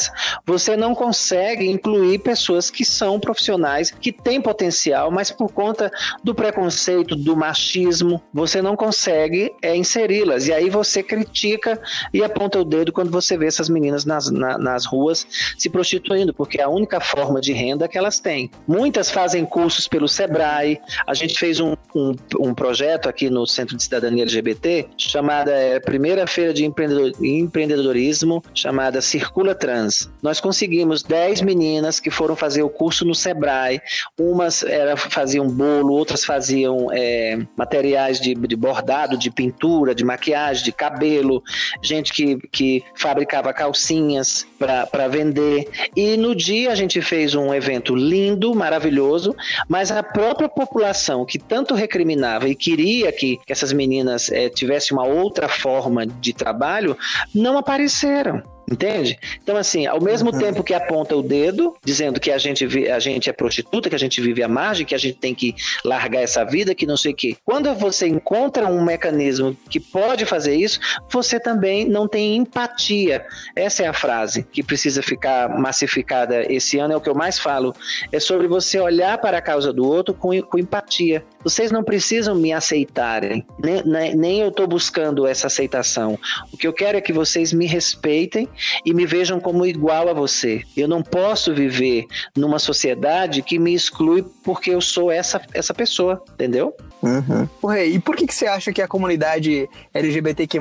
você 0.46 0.76
não 0.76 0.94
consegue 0.94 1.66
incluir 1.66 2.18
pessoas 2.18 2.70
que 2.70 2.84
são 2.84 3.18
profissionais, 3.20 3.90
que 3.90 4.12
têm 4.12 4.40
potencial, 4.40 5.10
mas 5.10 5.30
por 5.30 5.52
conta 5.52 5.90
do 6.22 6.34
preconceito, 6.34 7.16
do 7.16 7.36
machismo, 7.36 8.22
você 8.32 8.60
não 8.60 8.76
consegue 8.76 9.52
é, 9.62 9.76
inseri-las. 9.76 10.46
E 10.46 10.52
aí 10.52 10.70
você 10.70 11.02
critica 11.02 11.80
e 12.12 12.22
aponta 12.22 12.60
o 12.60 12.64
dedo 12.64 12.92
quando 12.92 13.10
você 13.10 13.36
vê 13.36 13.46
essas 13.46 13.68
meninas 13.68 14.04
nas, 14.04 14.30
na, 14.30 14.58
nas 14.58 14.84
ruas 14.84 15.26
se 15.58 15.68
prostituindo, 15.70 16.32
porque 16.32 16.60
é 16.60 16.64
a 16.64 16.68
única 16.68 17.00
forma 17.00 17.40
de 17.40 17.52
renda 17.52 17.88
que 17.88 17.98
elas 17.98 18.18
têm. 18.18 18.50
Muitas 18.66 19.10
fazem 19.10 19.44
cursos 19.44 19.86
pelo 19.86 20.08
Sebrae. 20.08 20.80
A 21.06 21.14
gente 21.14 21.38
fez 21.38 21.60
um, 21.60 21.74
um, 21.94 22.14
um 22.40 22.54
projeto 22.54 23.08
aqui 23.08 23.30
no 23.30 23.46
Centro 23.46 23.76
de 23.76 23.82
Cidadania 23.82 24.22
LGBT 24.22 24.88
chamada 24.96 25.52
é, 25.52 25.78
Primeira 25.80 26.26
Feira 26.26 26.52
de 26.52 26.64
Empreendedorismo, 26.64 28.42
chamada 28.54 29.00
Circula 29.00 29.54
Trans 29.54 29.83
Nós 30.22 30.40
conseguimos 30.40 31.02
10 31.02 31.42
meninas 31.42 32.00
que 32.00 32.10
foram 32.10 32.36
fazer 32.36 32.62
o 32.62 32.68
curso 32.68 33.04
no 33.04 33.14
Sebrae. 33.14 33.80
Umas 34.18 34.62
era, 34.62 34.96
faziam 34.96 35.48
bolo, 35.48 35.94
outras 35.94 36.24
faziam 36.24 36.88
é, 36.92 37.38
materiais 37.56 38.20
de, 38.20 38.34
de, 38.34 38.56
bordado, 38.56 39.16
de 39.16 39.30
pintura, 39.30 39.94
de 39.94 40.04
maquiagem, 40.04 40.64
de 40.64 40.72
cabelo, 40.72 41.42
gente 41.82 42.12
que, 42.12 42.36
que 42.48 42.82
fabricava 42.94 43.52
calcinhas 43.52 44.46
para 44.58 45.08
vender. 45.08 45.68
E 45.96 46.16
no 46.16 46.34
dia 46.34 46.72
a 46.72 46.74
gente 46.74 47.00
fez 47.00 47.34
um 47.34 47.52
evento 47.52 47.94
lindo, 47.94 48.54
maravilhoso, 48.54 49.34
mas 49.68 49.90
a 49.90 50.02
própria 50.02 50.48
população 50.48 51.24
que 51.24 51.38
tanto 51.38 51.74
recriminava 51.74 52.48
e 52.48 52.54
queria 52.54 53.12
que, 53.12 53.38
que 53.44 53.52
essas 53.52 53.72
meninas 53.72 54.30
é, 54.30 54.48
tivessem 54.48 54.96
uma 54.96 55.06
outra 55.06 55.48
forma 55.48 56.06
de 56.06 56.32
trabalho, 56.32 56.96
não 57.34 57.58
apareceram. 57.58 58.53
Entende? 58.70 59.18
Então, 59.42 59.56
assim, 59.56 59.86
ao 59.86 60.00
mesmo 60.00 60.32
uhum. 60.32 60.38
tempo 60.38 60.64
que 60.64 60.72
aponta 60.72 61.14
o 61.14 61.22
dedo, 61.22 61.76
dizendo 61.84 62.18
que 62.18 62.30
a 62.30 62.38
gente, 62.38 62.64
a 62.88 62.98
gente 62.98 63.28
é 63.28 63.32
prostituta, 63.32 63.90
que 63.90 63.94
a 63.94 63.98
gente 63.98 64.20
vive 64.20 64.42
à 64.42 64.48
margem, 64.48 64.86
que 64.86 64.94
a 64.94 64.98
gente 64.98 65.18
tem 65.18 65.34
que 65.34 65.54
largar 65.84 66.22
essa 66.22 66.44
vida, 66.44 66.74
que 66.74 66.86
não 66.86 66.96
sei 66.96 67.12
o 67.12 67.14
quê. 67.16 67.36
Quando 67.44 67.72
você 67.74 68.06
encontra 68.06 68.66
um 68.66 68.82
mecanismo 68.82 69.56
que 69.68 69.78
pode 69.78 70.24
fazer 70.24 70.54
isso, 70.54 70.80
você 71.10 71.38
também 71.38 71.86
não 71.86 72.08
tem 72.08 72.36
empatia. 72.36 73.24
Essa 73.54 73.82
é 73.82 73.86
a 73.86 73.92
frase 73.92 74.44
que 74.50 74.62
precisa 74.62 75.02
ficar 75.02 75.48
massificada 75.48 76.50
esse 76.50 76.78
ano, 76.78 76.94
é 76.94 76.96
o 76.96 77.00
que 77.00 77.08
eu 77.08 77.14
mais 77.14 77.38
falo. 77.38 77.74
É 78.10 78.18
sobre 78.18 78.46
você 78.46 78.78
olhar 78.78 79.18
para 79.18 79.38
a 79.38 79.42
causa 79.42 79.72
do 79.72 79.86
outro 79.86 80.14
com, 80.14 80.40
com 80.42 80.58
empatia. 80.58 81.22
Vocês 81.42 81.70
não 81.70 81.84
precisam 81.84 82.34
me 82.34 82.52
aceitarem, 82.52 83.44
nem, 83.62 83.82
nem, 83.84 84.16
nem 84.16 84.40
eu 84.40 84.48
estou 84.48 84.66
buscando 84.66 85.26
essa 85.26 85.48
aceitação. 85.48 86.18
O 86.50 86.56
que 86.56 86.66
eu 86.66 86.72
quero 86.72 86.96
é 86.96 87.00
que 87.02 87.12
vocês 87.12 87.52
me 87.52 87.66
respeitem 87.66 88.48
e 88.84 88.92
me 88.94 89.06
vejam 89.06 89.40
como 89.40 89.66
igual 89.66 90.08
a 90.08 90.12
você. 90.12 90.62
Eu 90.76 90.88
não 90.88 91.02
posso 91.02 91.54
viver 91.54 92.06
numa 92.36 92.58
sociedade 92.58 93.42
que 93.42 93.58
me 93.58 93.74
exclui 93.74 94.24
porque 94.42 94.70
eu 94.70 94.80
sou 94.80 95.10
essa, 95.10 95.40
essa 95.52 95.74
pessoa, 95.74 96.22
entendeu? 96.32 96.74
Uhum. 97.02 97.46
Porra, 97.60 97.84
e 97.84 97.98
por 97.98 98.16
que, 98.16 98.26
que 98.26 98.34
você 98.34 98.46
acha 98.46 98.72
que 98.72 98.80
a 98.80 98.88
comunidade 98.88 99.68
LGBTQ+, 99.92 100.58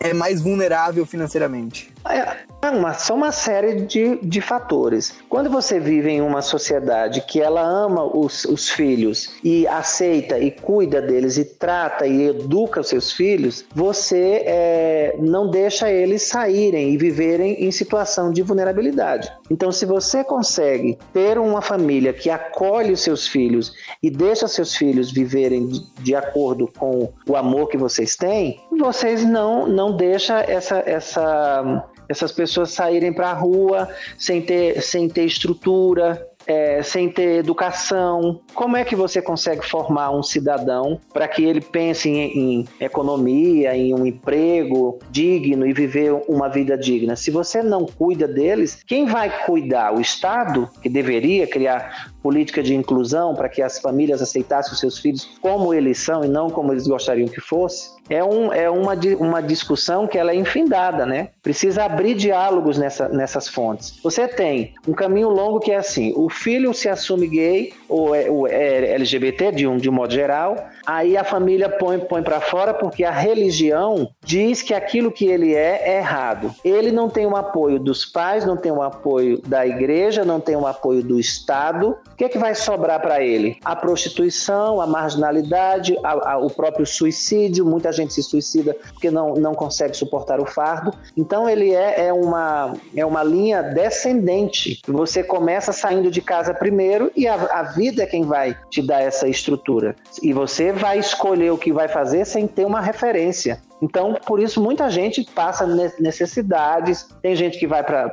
é 0.00 0.12
mais 0.12 0.42
vulnerável 0.42 1.06
financeiramente? 1.06 1.90
É, 2.08 2.48
é 2.60 2.70
uma, 2.70 2.94
são 2.94 3.16
uma 3.16 3.30
série 3.30 3.82
de, 3.82 4.16
de 4.16 4.40
fatores. 4.40 5.14
Quando 5.28 5.48
você 5.48 5.78
vive 5.78 6.10
em 6.10 6.20
uma 6.20 6.42
sociedade 6.42 7.20
que 7.20 7.40
ela 7.40 7.60
ama 7.60 8.04
os, 8.04 8.44
os 8.46 8.68
filhos 8.68 9.30
e 9.44 9.66
aceita 9.68 10.38
e 10.38 10.50
cuida 10.50 11.00
deles 11.00 11.36
e 11.36 11.44
trata 11.44 12.06
e 12.06 12.28
educa 12.28 12.80
os 12.80 12.88
seus 12.88 13.12
filhos, 13.12 13.64
você 13.74 14.42
é, 14.44 15.16
não 15.20 15.50
deixa 15.50 15.90
eles 15.90 16.22
saírem 16.22 16.90
e 16.92 16.96
viverem 16.96 17.64
em 17.64 17.70
situação 17.70 18.32
de 18.32 18.42
vulnerabilidade. 18.42 19.30
Então, 19.50 19.70
se 19.70 19.86
você 19.86 20.24
consegue 20.24 20.98
ter 21.12 21.38
uma 21.38 21.62
família 21.62 22.12
que 22.12 22.28
acolhe 22.28 22.92
os 22.92 23.00
seus 23.00 23.28
filhos 23.28 23.72
e 24.02 24.10
deixa 24.10 24.48
seus 24.48 24.74
filhos 24.74 25.12
viverem 25.12 25.68
de, 25.68 25.80
de 26.02 26.14
acordo 26.14 26.68
com 26.76 27.12
o 27.26 27.36
amor 27.36 27.68
que 27.68 27.76
vocês 27.76 28.16
têm, 28.16 28.60
vocês 28.78 29.24
não 29.24 29.66
não 29.66 29.96
deixa 29.96 30.40
essa 30.40 30.82
essa 30.86 31.88
essas 32.08 32.32
pessoas 32.32 32.70
saírem 32.70 33.12
para 33.12 33.30
a 33.30 33.34
rua 33.34 33.88
sem 34.18 34.40
ter, 34.40 34.82
sem 34.82 35.08
ter 35.08 35.24
estrutura, 35.24 36.26
é, 36.48 36.82
sem 36.82 37.10
ter 37.10 37.38
educação. 37.38 38.40
Como 38.54 38.74
é 38.74 38.82
que 38.82 38.96
você 38.96 39.20
consegue 39.20 39.64
formar 39.64 40.10
um 40.10 40.22
cidadão 40.22 40.98
para 41.12 41.28
que 41.28 41.44
ele 41.44 41.60
pense 41.60 42.08
em, 42.08 42.60
em, 42.60 42.68
economia, 42.80 43.76
em 43.76 43.94
um 43.94 44.06
emprego 44.06 44.98
digno 45.10 45.66
e 45.66 45.74
viver 45.74 46.12
uma 46.26 46.48
vida 46.48 46.76
digna? 46.76 47.14
Se 47.14 47.30
você 47.30 47.62
não 47.62 47.84
cuida 47.84 48.26
deles, 48.26 48.82
quem 48.86 49.04
vai 49.04 49.44
cuidar? 49.44 49.94
O 49.94 50.00
Estado, 50.00 50.68
que 50.82 50.88
deveria 50.88 51.46
criar 51.46 52.12
política 52.22 52.62
de 52.62 52.74
inclusão 52.74 53.34
para 53.34 53.48
que 53.48 53.62
as 53.62 53.78
famílias 53.78 54.20
aceitassem 54.20 54.72
os 54.72 54.80
seus 54.80 54.98
filhos 54.98 55.28
como 55.40 55.72
eles 55.72 55.98
são 55.98 56.24
e 56.24 56.28
não 56.28 56.50
como 56.50 56.72
eles 56.72 56.86
gostariam 56.86 57.28
que 57.28 57.40
fosse? 57.40 57.98
é, 58.08 58.24
um, 58.24 58.52
é 58.52 58.70
uma, 58.70 58.94
uma 59.18 59.40
discussão 59.40 60.06
que 60.06 60.16
ela 60.16 60.32
é 60.32 60.34
infindada, 60.34 61.04
né? 61.04 61.28
Precisa 61.42 61.84
abrir 61.84 62.14
diálogos 62.14 62.78
nessa, 62.78 63.08
nessas 63.08 63.48
fontes. 63.48 63.98
Você 64.02 64.26
tem 64.26 64.74
um 64.86 64.92
caminho 64.92 65.28
longo 65.28 65.60
que 65.60 65.70
é 65.70 65.76
assim: 65.76 66.12
o 66.16 66.28
filho 66.28 66.72
se 66.72 66.88
assume 66.88 67.26
gay 67.26 67.72
ou 67.88 68.14
é, 68.14 68.30
ou 68.30 68.46
é 68.46 68.94
LGBT 68.94 69.52
de 69.52 69.66
um, 69.66 69.76
de 69.76 69.88
um 69.90 69.92
modo 69.92 70.12
geral, 70.12 70.56
aí 70.86 71.16
a 71.16 71.24
família 71.24 71.68
põe, 71.68 71.98
põe 71.98 72.22
para 72.22 72.40
fora 72.40 72.72
porque 72.72 73.04
a 73.04 73.10
religião 73.10 74.08
diz 74.24 74.62
que 74.62 74.72
aquilo 74.72 75.12
que 75.12 75.26
ele 75.26 75.54
é 75.54 75.82
é 75.84 75.98
errado. 75.98 76.54
Ele 76.64 76.90
não 76.90 77.08
tem 77.08 77.26
o 77.26 77.36
apoio 77.36 77.78
dos 77.78 78.04
pais, 78.04 78.44
não 78.44 78.56
tem 78.56 78.72
o 78.72 78.82
apoio 78.82 79.40
da 79.46 79.66
igreja, 79.66 80.24
não 80.24 80.40
tem 80.40 80.56
o 80.56 80.66
apoio 80.66 81.02
do 81.02 81.20
Estado. 81.20 81.96
Que 82.18 82.24
é 82.24 82.28
que 82.28 82.36
vai 82.36 82.52
sobrar 82.52 83.00
para 83.00 83.22
ele? 83.22 83.58
A 83.64 83.76
prostituição, 83.76 84.80
a 84.80 84.86
marginalidade, 84.88 85.96
a, 86.02 86.32
a, 86.32 86.38
o 86.38 86.50
próprio 86.50 86.84
suicídio, 86.84 87.64
muita 87.64 87.92
gente 87.92 88.12
se 88.12 88.24
suicida 88.24 88.76
porque 88.92 89.08
não, 89.08 89.34
não 89.34 89.54
consegue 89.54 89.96
suportar 89.96 90.40
o 90.40 90.44
fardo. 90.44 90.92
Então 91.16 91.48
ele 91.48 91.72
é, 91.72 92.06
é, 92.08 92.12
uma, 92.12 92.74
é 92.96 93.06
uma 93.06 93.22
linha 93.22 93.62
descendente. 93.62 94.80
Você 94.88 95.22
começa 95.22 95.72
saindo 95.72 96.10
de 96.10 96.20
casa 96.20 96.52
primeiro 96.52 97.12
e 97.14 97.28
a, 97.28 97.34
a 97.34 97.62
vida 97.62 98.02
é 98.02 98.06
quem 98.06 98.24
vai 98.24 98.58
te 98.68 98.82
dar 98.82 99.00
essa 99.00 99.28
estrutura. 99.28 99.94
E 100.20 100.32
você 100.32 100.72
vai 100.72 100.98
escolher 100.98 101.52
o 101.52 101.58
que 101.58 101.72
vai 101.72 101.86
fazer 101.86 102.24
sem 102.24 102.48
ter 102.48 102.66
uma 102.66 102.80
referência. 102.80 103.60
Então, 103.80 104.14
por 104.26 104.40
isso, 104.40 104.60
muita 104.60 104.90
gente 104.90 105.24
passa 105.34 105.66
necessidades. 105.98 107.08
Tem 107.22 107.34
gente 107.34 107.58
que 107.58 107.66
vai 107.66 107.82
para 107.82 108.12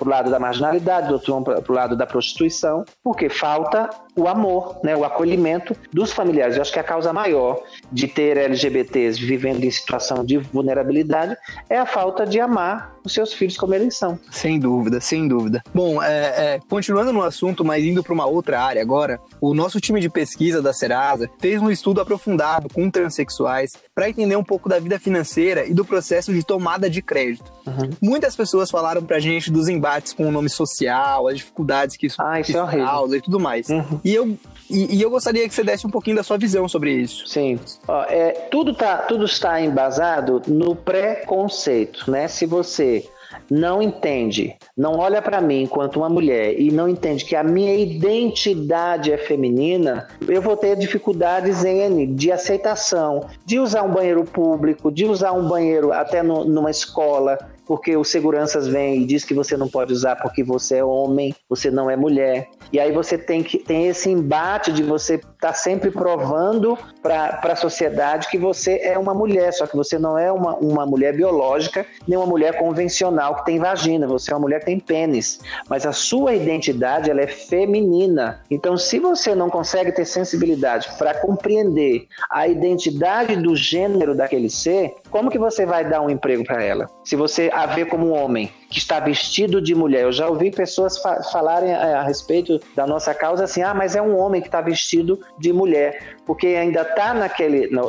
o 0.00 0.08
lado 0.08 0.30
da 0.30 0.38
marginalidade, 0.38 1.12
outros 1.12 1.28
vão 1.28 1.42
para 1.42 1.62
o 1.68 1.74
lado 1.74 1.96
da 1.96 2.06
prostituição, 2.06 2.84
porque 3.02 3.28
falta 3.28 3.90
o 4.16 4.28
amor, 4.28 4.78
né, 4.82 4.96
o 4.96 5.04
acolhimento 5.04 5.74
dos 5.92 6.12
familiares. 6.12 6.56
Eu 6.56 6.62
acho 6.62 6.72
que 6.72 6.78
a 6.78 6.84
causa 6.84 7.12
maior 7.12 7.62
de 7.90 8.06
ter 8.06 8.36
LGBTs 8.36 9.18
vivendo 9.24 9.64
em 9.64 9.70
situação 9.70 10.24
de 10.24 10.38
vulnerabilidade 10.38 11.36
é 11.68 11.78
a 11.78 11.86
falta 11.86 12.26
de 12.26 12.38
amar 12.38 12.92
os 13.04 13.12
seus 13.12 13.32
filhos 13.32 13.56
como 13.56 13.74
eles 13.74 13.96
são. 13.96 14.18
Sem 14.30 14.58
dúvida, 14.58 15.00
sem 15.00 15.26
dúvida. 15.26 15.62
Bom, 15.74 16.02
é, 16.02 16.54
é, 16.54 16.60
continuando 16.68 17.12
no 17.12 17.22
assunto, 17.22 17.64
mas 17.64 17.84
indo 17.84 18.02
para 18.02 18.12
uma 18.12 18.26
outra 18.26 18.60
área 18.60 18.80
agora, 18.80 19.18
o 19.40 19.54
nosso 19.54 19.80
time 19.80 20.00
de 20.00 20.08
pesquisa 20.08 20.62
da 20.62 20.72
Serasa 20.72 21.28
fez 21.38 21.60
um 21.60 21.70
estudo 21.70 22.00
aprofundado 22.00 22.68
com 22.72 22.90
transexuais 22.90 23.72
para 23.94 24.08
entender 24.08 24.36
um 24.36 24.44
pouco 24.44 24.68
da 24.68 24.78
vida 24.78 24.98
financeira 25.02 25.66
e 25.66 25.74
do 25.74 25.84
processo 25.84 26.32
de 26.32 26.44
tomada 26.44 26.88
de 26.88 27.02
crédito. 27.02 27.52
Uhum. 27.66 27.90
Muitas 28.00 28.36
pessoas 28.36 28.70
falaram 28.70 29.02
pra 29.02 29.18
gente 29.18 29.50
dos 29.50 29.68
embates 29.68 30.12
com 30.12 30.26
o 30.26 30.30
nome 30.30 30.48
social, 30.48 31.28
as 31.28 31.36
dificuldades 31.36 31.96
que 31.96 32.06
isso, 32.06 32.20
ah, 32.20 32.40
isso 32.40 32.56
é 32.56 32.76
causa 32.76 33.16
e 33.16 33.20
tudo 33.20 33.38
mais. 33.38 33.68
Uhum. 33.68 34.00
E 34.04 34.14
eu 34.14 34.38
e, 34.70 34.96
e, 34.96 35.02
eu 35.02 35.10
gostaria 35.10 35.46
que 35.46 35.54
você 35.54 35.62
desse 35.62 35.86
um 35.86 35.90
pouquinho 35.90 36.16
da 36.16 36.22
sua 36.22 36.38
visão 36.38 36.66
sobre 36.66 36.92
isso. 36.94 37.26
Sim. 37.26 37.60
Ó, 37.86 38.04
é, 38.04 38.30
tudo, 38.50 38.72
tá, 38.72 38.96
tudo 38.98 39.26
está 39.26 39.60
embasado 39.60 40.40
no 40.46 40.74
preconceito, 40.74 42.10
né? 42.10 42.26
Se 42.26 42.46
você 42.46 43.06
não 43.50 43.82
entende, 43.82 44.56
não 44.76 44.98
olha 44.98 45.20
para 45.20 45.40
mim 45.40 45.62
enquanto 45.62 45.96
uma 45.96 46.08
mulher 46.08 46.58
e 46.58 46.70
não 46.70 46.88
entende 46.88 47.24
que 47.24 47.36
a 47.36 47.42
minha 47.42 47.74
identidade 47.74 49.12
é 49.12 49.18
feminina, 49.18 50.08
eu 50.28 50.40
vou 50.40 50.56
ter 50.56 50.76
dificuldades 50.76 51.64
em 51.64 52.14
de 52.14 52.30
aceitação, 52.30 53.28
de 53.44 53.58
usar 53.58 53.82
um 53.82 53.92
banheiro 53.92 54.24
público, 54.24 54.90
de 54.90 55.04
usar 55.04 55.32
um 55.32 55.48
banheiro 55.48 55.92
até 55.92 56.22
no, 56.22 56.44
numa 56.44 56.70
escola, 56.70 57.38
porque 57.66 57.96
os 57.96 58.08
seguranças 58.08 58.66
vêm 58.66 59.02
e 59.02 59.04
diz 59.04 59.24
que 59.24 59.34
você 59.34 59.56
não 59.56 59.68
pode 59.68 59.92
usar 59.92 60.16
porque 60.16 60.42
você 60.42 60.76
é 60.76 60.84
homem, 60.84 61.34
você 61.48 61.70
não 61.70 61.88
é 61.88 61.96
mulher. 61.96 62.48
E 62.72 62.80
aí 62.80 62.92
você 62.92 63.16
tem 63.16 63.42
que 63.42 63.58
tem 63.58 63.86
esse 63.88 64.10
embate 64.10 64.72
de 64.72 64.82
você 64.82 65.20
estar 65.42 65.48
tá 65.48 65.54
sempre 65.54 65.90
provando 65.90 66.78
para 67.02 67.40
a 67.42 67.56
sociedade 67.56 68.28
que 68.28 68.38
você 68.38 68.78
é 68.80 68.96
uma 68.96 69.12
mulher, 69.12 69.52
só 69.52 69.66
que 69.66 69.76
você 69.76 69.98
não 69.98 70.16
é 70.16 70.30
uma, 70.30 70.54
uma 70.54 70.86
mulher 70.86 71.16
biológica, 71.16 71.84
nem 72.06 72.16
uma 72.16 72.26
mulher 72.26 72.56
convencional 72.58 73.34
que 73.36 73.46
tem 73.46 73.58
vagina, 73.58 74.06
você 74.06 74.32
é 74.32 74.36
uma 74.36 74.42
mulher 74.42 74.60
que 74.60 74.66
tem 74.66 74.78
pênis, 74.78 75.40
mas 75.68 75.84
a 75.84 75.92
sua 75.92 76.34
identidade 76.34 77.10
ela 77.10 77.20
é 77.20 77.26
feminina. 77.26 78.40
Então, 78.48 78.76
se 78.76 79.00
você 79.00 79.34
não 79.34 79.50
consegue 79.50 79.90
ter 79.90 80.04
sensibilidade 80.04 80.88
para 80.96 81.14
compreender 81.14 82.06
a 82.30 82.46
identidade 82.46 83.34
do 83.34 83.56
gênero 83.56 84.14
daquele 84.14 84.48
ser, 84.48 84.94
como 85.10 85.30
que 85.30 85.38
você 85.38 85.66
vai 85.66 85.84
dar 85.84 86.00
um 86.02 86.10
emprego 86.10 86.44
para 86.44 86.62
ela? 86.62 86.88
Se 87.04 87.16
você 87.16 87.50
a 87.52 87.66
ver 87.66 87.86
como 87.86 88.06
um 88.06 88.12
homem 88.12 88.48
que 88.72 88.78
está 88.78 88.98
vestido 88.98 89.60
de 89.60 89.74
mulher. 89.74 90.04
Eu 90.04 90.12
já 90.12 90.26
ouvi 90.26 90.50
pessoas 90.50 90.96
fa 90.98 91.22
falarem 91.24 91.74
a, 91.74 92.00
a, 92.00 92.02
respeito 92.02 92.58
da 92.74 92.86
nossa 92.86 93.14
causa 93.14 93.44
assim: 93.44 93.62
ah, 93.62 93.74
mas 93.74 93.94
é 93.94 94.00
um 94.00 94.18
homem 94.18 94.40
que 94.40 94.48
está 94.48 94.62
vestido 94.62 95.20
de 95.38 95.52
mulher. 95.52 96.16
Porque 96.26 96.48
ainda 96.48 96.82
está 96.82 97.14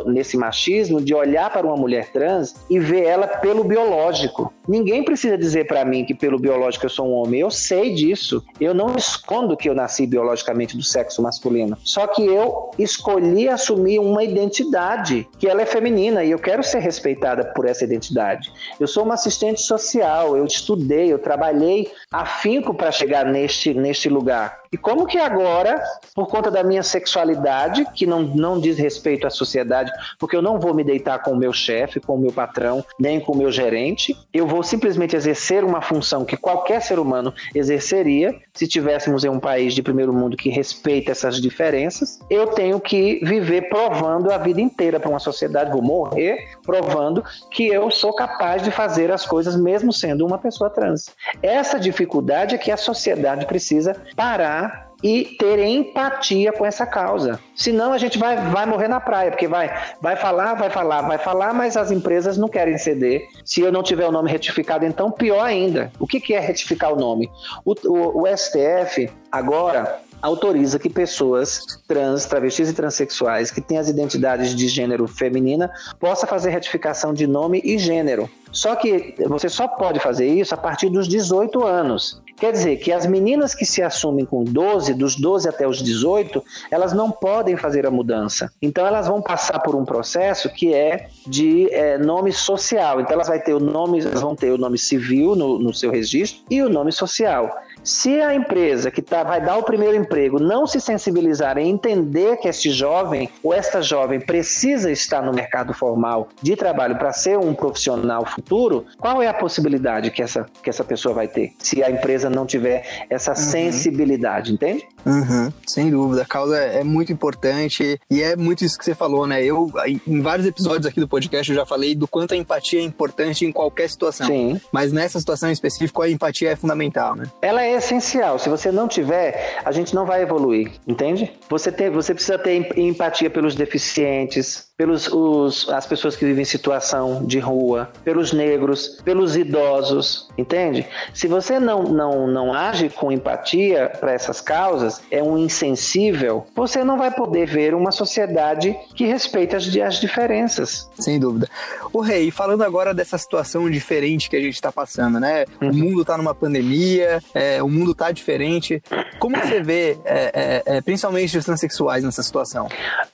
nesse 0.05 0.37
machismo 0.37 1.01
de 1.01 1.13
olhar 1.13 1.51
para 1.51 1.65
uma 1.65 1.75
mulher 1.75 2.11
trans 2.11 2.55
e 2.69 2.79
ver 2.79 3.03
ela 3.03 3.27
pelo 3.27 3.63
biológico. 3.63 4.53
Ninguém 4.67 5.03
precisa 5.03 5.37
dizer 5.37 5.67
para 5.67 5.83
mim 5.83 6.05
que 6.05 6.13
pelo 6.13 6.39
biológico 6.39 6.85
eu 6.85 6.89
sou 6.89 7.07
um 7.07 7.13
homem. 7.13 7.41
Eu 7.41 7.51
sei 7.51 7.93
disso. 7.93 8.43
Eu 8.59 8.73
não 8.73 8.95
escondo 8.95 9.57
que 9.57 9.69
eu 9.69 9.75
nasci 9.75 10.07
biologicamente 10.07 10.77
do 10.77 10.83
sexo 10.83 11.21
masculino. 11.21 11.77
Só 11.83 12.07
que 12.07 12.25
eu 12.25 12.71
escolhi 12.79 13.49
assumir 13.49 13.99
uma 13.99 14.23
identidade 14.23 15.27
que 15.37 15.47
ela 15.47 15.61
é 15.61 15.65
feminina 15.65 16.23
e 16.23 16.31
eu 16.31 16.39
quero 16.39 16.63
ser 16.63 16.79
respeitada 16.79 17.45
por 17.53 17.65
essa 17.65 17.83
identidade. 17.83 18.51
Eu 18.79 18.87
sou 18.87 19.03
uma 19.03 19.15
assistente 19.15 19.61
social, 19.61 20.37
eu 20.37 20.45
estudei, 20.45 21.11
eu 21.11 21.19
trabalhei 21.19 21.91
afinco 22.11 22.73
para 22.73 22.91
chegar 22.91 23.25
neste, 23.25 23.73
neste 23.73 24.09
lugar. 24.09 24.62
E 24.73 24.77
como 24.77 25.05
que 25.05 25.19
agora, 25.19 25.79
por 26.15 26.27
conta 26.27 26.49
da 26.49 26.63
minha 26.63 26.81
sexualidade, 26.81 27.85
que 27.93 28.07
não, 28.07 28.23
não 28.23 28.59
diz 28.59 28.79
respeito 28.79 29.27
à 29.27 29.29
sociedade, 29.29 29.91
porque 30.17 30.35
eu 30.35 30.41
não 30.41 30.59
vou 30.59 30.73
me 30.73 30.83
deitar 30.83 31.19
com 31.19 31.29
o 31.29 31.37
meu 31.37 31.53
chefe, 31.53 31.99
com 31.99 32.15
o 32.15 32.19
meu 32.19 32.31
patrão, 32.31 32.83
nem 32.99 33.19
com 33.19 33.33
o 33.33 33.37
meu 33.37 33.51
gerente, 33.51 34.17
eu 34.33 34.47
vou 34.47 34.63
simplesmente 34.63 35.15
exercer 35.15 35.63
uma 35.63 35.79
função 35.79 36.25
que 36.25 36.35
qualquer 36.35 36.81
ser 36.81 36.97
humano 36.97 37.31
exerceria 37.53 38.35
se 38.51 38.67
tivéssemos 38.67 39.23
em 39.23 39.29
um 39.29 39.39
país 39.39 39.75
de 39.75 39.83
primeiro 39.83 40.11
mundo 40.11 40.35
que 40.35 40.49
respeita 40.49 41.11
essas 41.11 41.39
diferenças. 41.39 42.19
Eu 42.27 42.47
tenho 42.47 42.79
que 42.79 43.19
viver 43.23 43.69
provando 43.69 44.31
a 44.31 44.39
vida 44.39 44.59
inteira 44.59 44.99
para 44.99 45.09
uma 45.09 45.19
sociedade, 45.19 45.71
vou 45.71 45.83
morrer 45.83 46.47
provando 46.63 47.23
que 47.51 47.67
eu 47.67 47.91
sou 47.91 48.15
capaz 48.15 48.63
de 48.63 48.71
fazer 48.71 49.11
as 49.11 49.23
coisas 49.23 49.55
mesmo 49.55 49.93
sendo 49.93 50.25
uma 50.25 50.39
pessoa 50.39 50.69
trans. 50.69 51.11
Essa 51.43 51.79
dificuldade 51.79 52.55
é 52.55 52.57
que 52.57 52.71
a 52.71 52.77
sociedade 52.77 53.45
precisa 53.45 53.95
parar 54.15 54.62
e 55.03 55.35
ter 55.37 55.59
empatia 55.59 56.53
com 56.53 56.65
essa 56.65 56.85
causa. 56.85 57.37
Senão 57.55 57.91
a 57.91 57.97
gente 57.97 58.17
vai, 58.17 58.37
vai 58.49 58.65
morrer 58.65 58.87
na 58.87 59.01
praia, 59.01 59.31
porque 59.31 59.47
vai, 59.47 59.69
vai 60.01 60.15
falar, 60.15 60.53
vai 60.53 60.69
falar, 60.69 61.01
vai 61.01 61.17
falar, 61.17 61.53
mas 61.53 61.75
as 61.75 61.91
empresas 61.91 62.37
não 62.37 62.47
querem 62.47 62.77
ceder. 62.77 63.21
Se 63.43 63.59
eu 63.59 63.71
não 63.71 63.83
tiver 63.83 64.07
o 64.07 64.11
nome 64.11 64.31
retificado, 64.31 64.85
então 64.85 65.11
pior 65.11 65.43
ainda. 65.43 65.91
O 65.99 66.07
que, 66.07 66.21
que 66.21 66.33
é 66.33 66.39
retificar 66.39 66.93
o 66.93 66.95
nome? 66.95 67.29
O, 67.65 67.73
o, 67.85 68.23
o 68.23 68.37
STF 68.37 69.09
agora 69.29 69.99
autoriza 70.23 70.79
que 70.79 70.89
pessoas 70.89 71.59
trans, 71.85 72.25
travestis 72.25 72.69
e 72.69 72.73
transexuais 72.73 73.51
que 73.51 73.59
têm 73.59 73.77
as 73.77 73.89
identidades 73.89 74.55
de 74.55 74.69
gênero 74.69 75.05
feminina 75.05 75.69
possa 75.99 76.25
fazer 76.25 76.49
retificação 76.49 77.13
de 77.13 77.27
nome 77.27 77.61
e 77.61 77.77
gênero. 77.77 78.29
Só 78.49 78.73
que 78.75 79.15
você 79.27 79.49
só 79.49 79.67
pode 79.67 79.99
fazer 79.99 80.27
isso 80.27 80.53
a 80.53 80.57
partir 80.57 80.89
dos 80.89 81.09
18 81.09 81.65
anos. 81.65 82.22
Quer 82.37 82.51
dizer 82.51 82.77
que 82.77 82.91
as 82.91 83.05
meninas 83.05 83.55
que 83.55 83.65
se 83.65 83.81
assumem 83.81 84.25
com 84.25 84.43
12, 84.43 84.93
dos 84.93 85.15
12 85.15 85.47
até 85.47 85.67
os 85.67 85.81
18, 85.81 86.43
elas 86.69 86.93
não 86.93 87.11
podem 87.11 87.55
fazer 87.55 87.85
a 87.85 87.91
mudança. 87.91 88.51
Então 88.61 88.85
elas 88.85 89.07
vão 89.07 89.21
passar 89.21 89.59
por 89.59 89.75
um 89.75 89.85
processo 89.85 90.49
que 90.49 90.73
é 90.73 91.07
de 91.25 91.71
é, 91.73 91.97
nome 91.97 92.31
social. 92.31 92.99
Então 92.99 93.13
elas, 93.13 93.27
vai 93.27 93.39
ter 93.39 93.53
o 93.53 93.59
nome, 93.59 94.01
vão 94.01 94.35
ter 94.35 94.51
o 94.51 94.57
nome 94.57 94.77
civil 94.77 95.35
no, 95.35 95.59
no 95.59 95.73
seu 95.73 95.91
registro 95.91 96.43
e 96.49 96.61
o 96.61 96.69
nome 96.69 96.91
social. 96.91 97.49
Se 97.83 98.21
a 98.21 98.33
empresa 98.33 98.89
que 98.89 99.01
tá, 99.01 99.23
vai 99.23 99.41
dar 99.41 99.57
o 99.57 99.63
primeiro 99.63 99.95
emprego 99.95 100.39
não 100.39 100.65
se 100.65 100.79
sensibilizar 100.79 101.57
em 101.57 101.69
entender 101.69 102.37
que 102.37 102.47
este 102.47 102.71
jovem 102.71 103.29
ou 103.43 103.53
esta 103.53 103.81
jovem 103.81 104.19
precisa 104.19 104.89
estar 104.89 105.21
no 105.21 105.33
mercado 105.33 105.73
formal 105.73 106.29
de 106.41 106.55
trabalho 106.55 106.97
para 106.97 107.11
ser 107.11 107.37
um 107.37 107.53
profissional 107.53 108.25
futuro, 108.25 108.85
qual 108.97 109.21
é 109.21 109.27
a 109.27 109.33
possibilidade 109.33 110.11
que 110.11 110.21
essa, 110.21 110.45
que 110.61 110.69
essa 110.69 110.83
pessoa 110.83 111.13
vai 111.13 111.27
ter 111.27 111.53
se 111.59 111.83
a 111.83 111.89
empresa 111.89 112.22
não 112.29 112.45
tiver 112.45 113.05
essa 113.09 113.31
uhum. 113.31 113.37
sensibilidade, 113.37 114.53
entende? 114.53 114.85
Uhum, 115.05 115.51
sem 115.67 115.89
dúvida, 115.89 116.21
a 116.21 116.25
causa 116.25 116.57
é 116.57 116.83
muito 116.83 117.11
importante 117.11 117.99
e 118.09 118.21
é 118.21 118.35
muito 118.35 118.63
isso 118.63 118.77
que 118.77 118.85
você 118.85 118.95
falou, 118.95 119.27
né? 119.27 119.43
Eu, 119.43 119.71
em 120.07 120.21
vários 120.21 120.47
episódios 120.47 120.85
aqui 120.85 120.99
do 120.99 121.07
podcast, 121.07 121.51
eu 121.51 121.55
já 121.55 121.65
falei 121.65 121.95
do 121.95 122.07
quanto 122.07 122.33
a 122.33 122.37
empatia 122.37 122.79
é 122.79 122.83
importante 122.83 123.45
em 123.45 123.51
qualquer 123.51 123.89
situação. 123.89 124.27
Sim. 124.27 124.61
Mas 124.71 124.91
nessa 124.91 125.19
situação 125.19 125.49
em 125.49 125.53
específico, 125.53 126.01
a 126.01 126.09
empatia 126.09 126.51
é 126.51 126.55
fundamental, 126.55 127.15
né? 127.15 127.25
Ela 127.41 127.63
é 127.63 127.75
essencial. 127.75 128.39
Se 128.39 128.49
você 128.49 128.71
não 128.71 128.87
tiver, 128.87 129.59
a 129.63 129.71
gente 129.71 129.93
não 129.93 130.05
vai 130.05 130.21
evoluir, 130.21 130.71
entende? 130.87 131.31
Você, 131.49 131.71
tem, 131.71 131.89
você 131.89 132.13
precisa 132.13 132.37
ter 132.37 132.77
empatia 132.77 133.29
pelos 133.29 133.55
deficientes, 133.55 134.72
pelos 134.83 135.07
os, 135.07 135.69
as 135.69 135.85
pessoas 135.85 136.13
que 136.13 136.25
vivem 136.25 136.41
em 136.41 136.45
situação 136.45 137.25
de 137.25 137.39
rua, 137.39 137.89
pelos 138.03 138.33
negros, 138.33 138.99
pelos 139.05 139.37
idosos, 139.37 140.27
entende? 140.37 140.85
Se 141.13 141.25
você 141.25 141.57
não, 141.57 141.83
não, 141.83 142.27
não 142.27 142.53
age 142.53 142.89
com 142.89 143.09
empatia 143.09 143.93
para 143.97 144.11
essas 144.11 144.41
causas, 144.41 145.01
é 145.09 145.23
um 145.23 145.37
insensível, 145.37 146.45
você 146.53 146.83
não 146.83 146.97
vai 146.97 147.11
poder 147.11 147.47
ver 147.47 147.73
uma 147.73 147.93
sociedade 147.93 148.77
que 148.93 149.05
respeita 149.05 149.55
as, 149.55 149.73
as 149.77 150.01
diferenças. 150.01 150.89
Sem 150.99 151.17
dúvida. 151.17 151.47
O 151.93 152.01
Rei, 152.01 152.29
falando 152.29 152.63
agora 152.63 152.93
dessa 152.93 153.17
situação 153.17 153.69
diferente 153.69 154.29
que 154.29 154.35
a 154.35 154.41
gente 154.41 154.55
está 154.55 154.69
passando, 154.69 155.17
né? 155.17 155.45
Uhum. 155.61 155.69
O 155.69 155.73
mundo 155.73 156.01
está 156.01 156.17
numa 156.17 156.35
pandemia, 156.35 157.23
é, 157.33 157.63
o 157.63 157.69
mundo 157.69 157.91
está 157.91 158.11
diferente. 158.11 158.83
Como 159.17 159.37
você 159.37 159.61
vê, 159.61 159.97
é, 160.03 160.63
é, 160.65 160.77
é, 160.77 160.81
principalmente 160.81 161.37
os 161.37 161.45
transexuais 161.45 162.03
nessa 162.03 162.21
situação? 162.21 162.67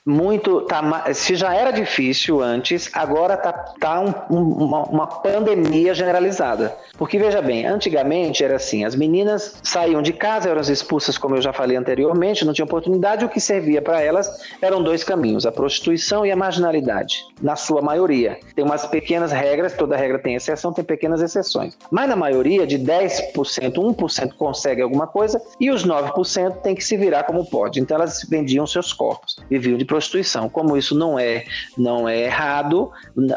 Muito, 0.03 0.61
tá, 0.61 1.13
se 1.13 1.35
já 1.35 1.58
era 1.59 1.71
difícil 1.71 2.41
antes, 2.41 2.89
agora 2.93 3.35
tá, 3.35 3.51
tá 3.51 3.99
um, 3.99 4.13
uma, 4.29 4.83
uma 4.83 5.07
pandemia 5.07 5.93
generalizada. 5.93 6.73
Porque 6.97 7.19
veja 7.19 7.41
bem, 7.41 7.65
antigamente 7.65 8.43
era 8.43 8.55
assim: 8.55 8.85
as 8.85 8.95
meninas 8.95 9.55
saíam 9.61 10.01
de 10.01 10.13
casa, 10.13 10.49
eram 10.49 10.61
expulsas, 10.61 11.17
como 11.17 11.35
eu 11.35 11.41
já 11.41 11.51
falei 11.51 11.75
anteriormente, 11.75 12.45
não 12.45 12.53
tinham 12.53 12.65
oportunidade. 12.65 13.25
O 13.25 13.29
que 13.29 13.41
servia 13.41 13.81
para 13.81 14.01
elas 14.01 14.41
eram 14.61 14.81
dois 14.81 15.03
caminhos: 15.03 15.45
a 15.45 15.51
prostituição 15.51 16.25
e 16.25 16.31
a 16.31 16.35
marginalidade, 16.35 17.25
na 17.41 17.55
sua 17.55 17.81
maioria. 17.81 18.39
Tem 18.55 18.63
umas 18.63 18.85
pequenas 18.85 19.31
regras, 19.31 19.73
toda 19.73 19.97
regra 19.97 20.19
tem 20.19 20.35
exceção, 20.35 20.71
tem 20.71 20.83
pequenas 20.83 21.21
exceções. 21.21 21.77
Mas 21.91 22.07
na 22.07 22.15
maioria, 22.15 22.65
de 22.65 22.79
10%, 22.79 23.33
1% 23.33 24.33
consegue 24.37 24.81
alguma 24.81 25.07
coisa 25.07 25.41
e 25.59 25.69
os 25.69 25.85
9% 25.85 26.61
tem 26.61 26.75
que 26.75 26.83
se 26.83 26.95
virar 26.95 27.23
como 27.23 27.49
pode. 27.49 27.79
Então 27.79 27.95
elas 27.95 28.25
vendiam 28.29 28.65
seus 28.65 28.93
corpos, 28.93 29.37
viviam 29.49 29.77
de 29.77 29.85
prostituição. 29.85 30.49
Como 30.49 30.77
isso 30.77 30.95
não 30.97 31.17
é, 31.17 31.38
não 31.77 32.07
é 32.07 32.21
errado, 32.21 32.91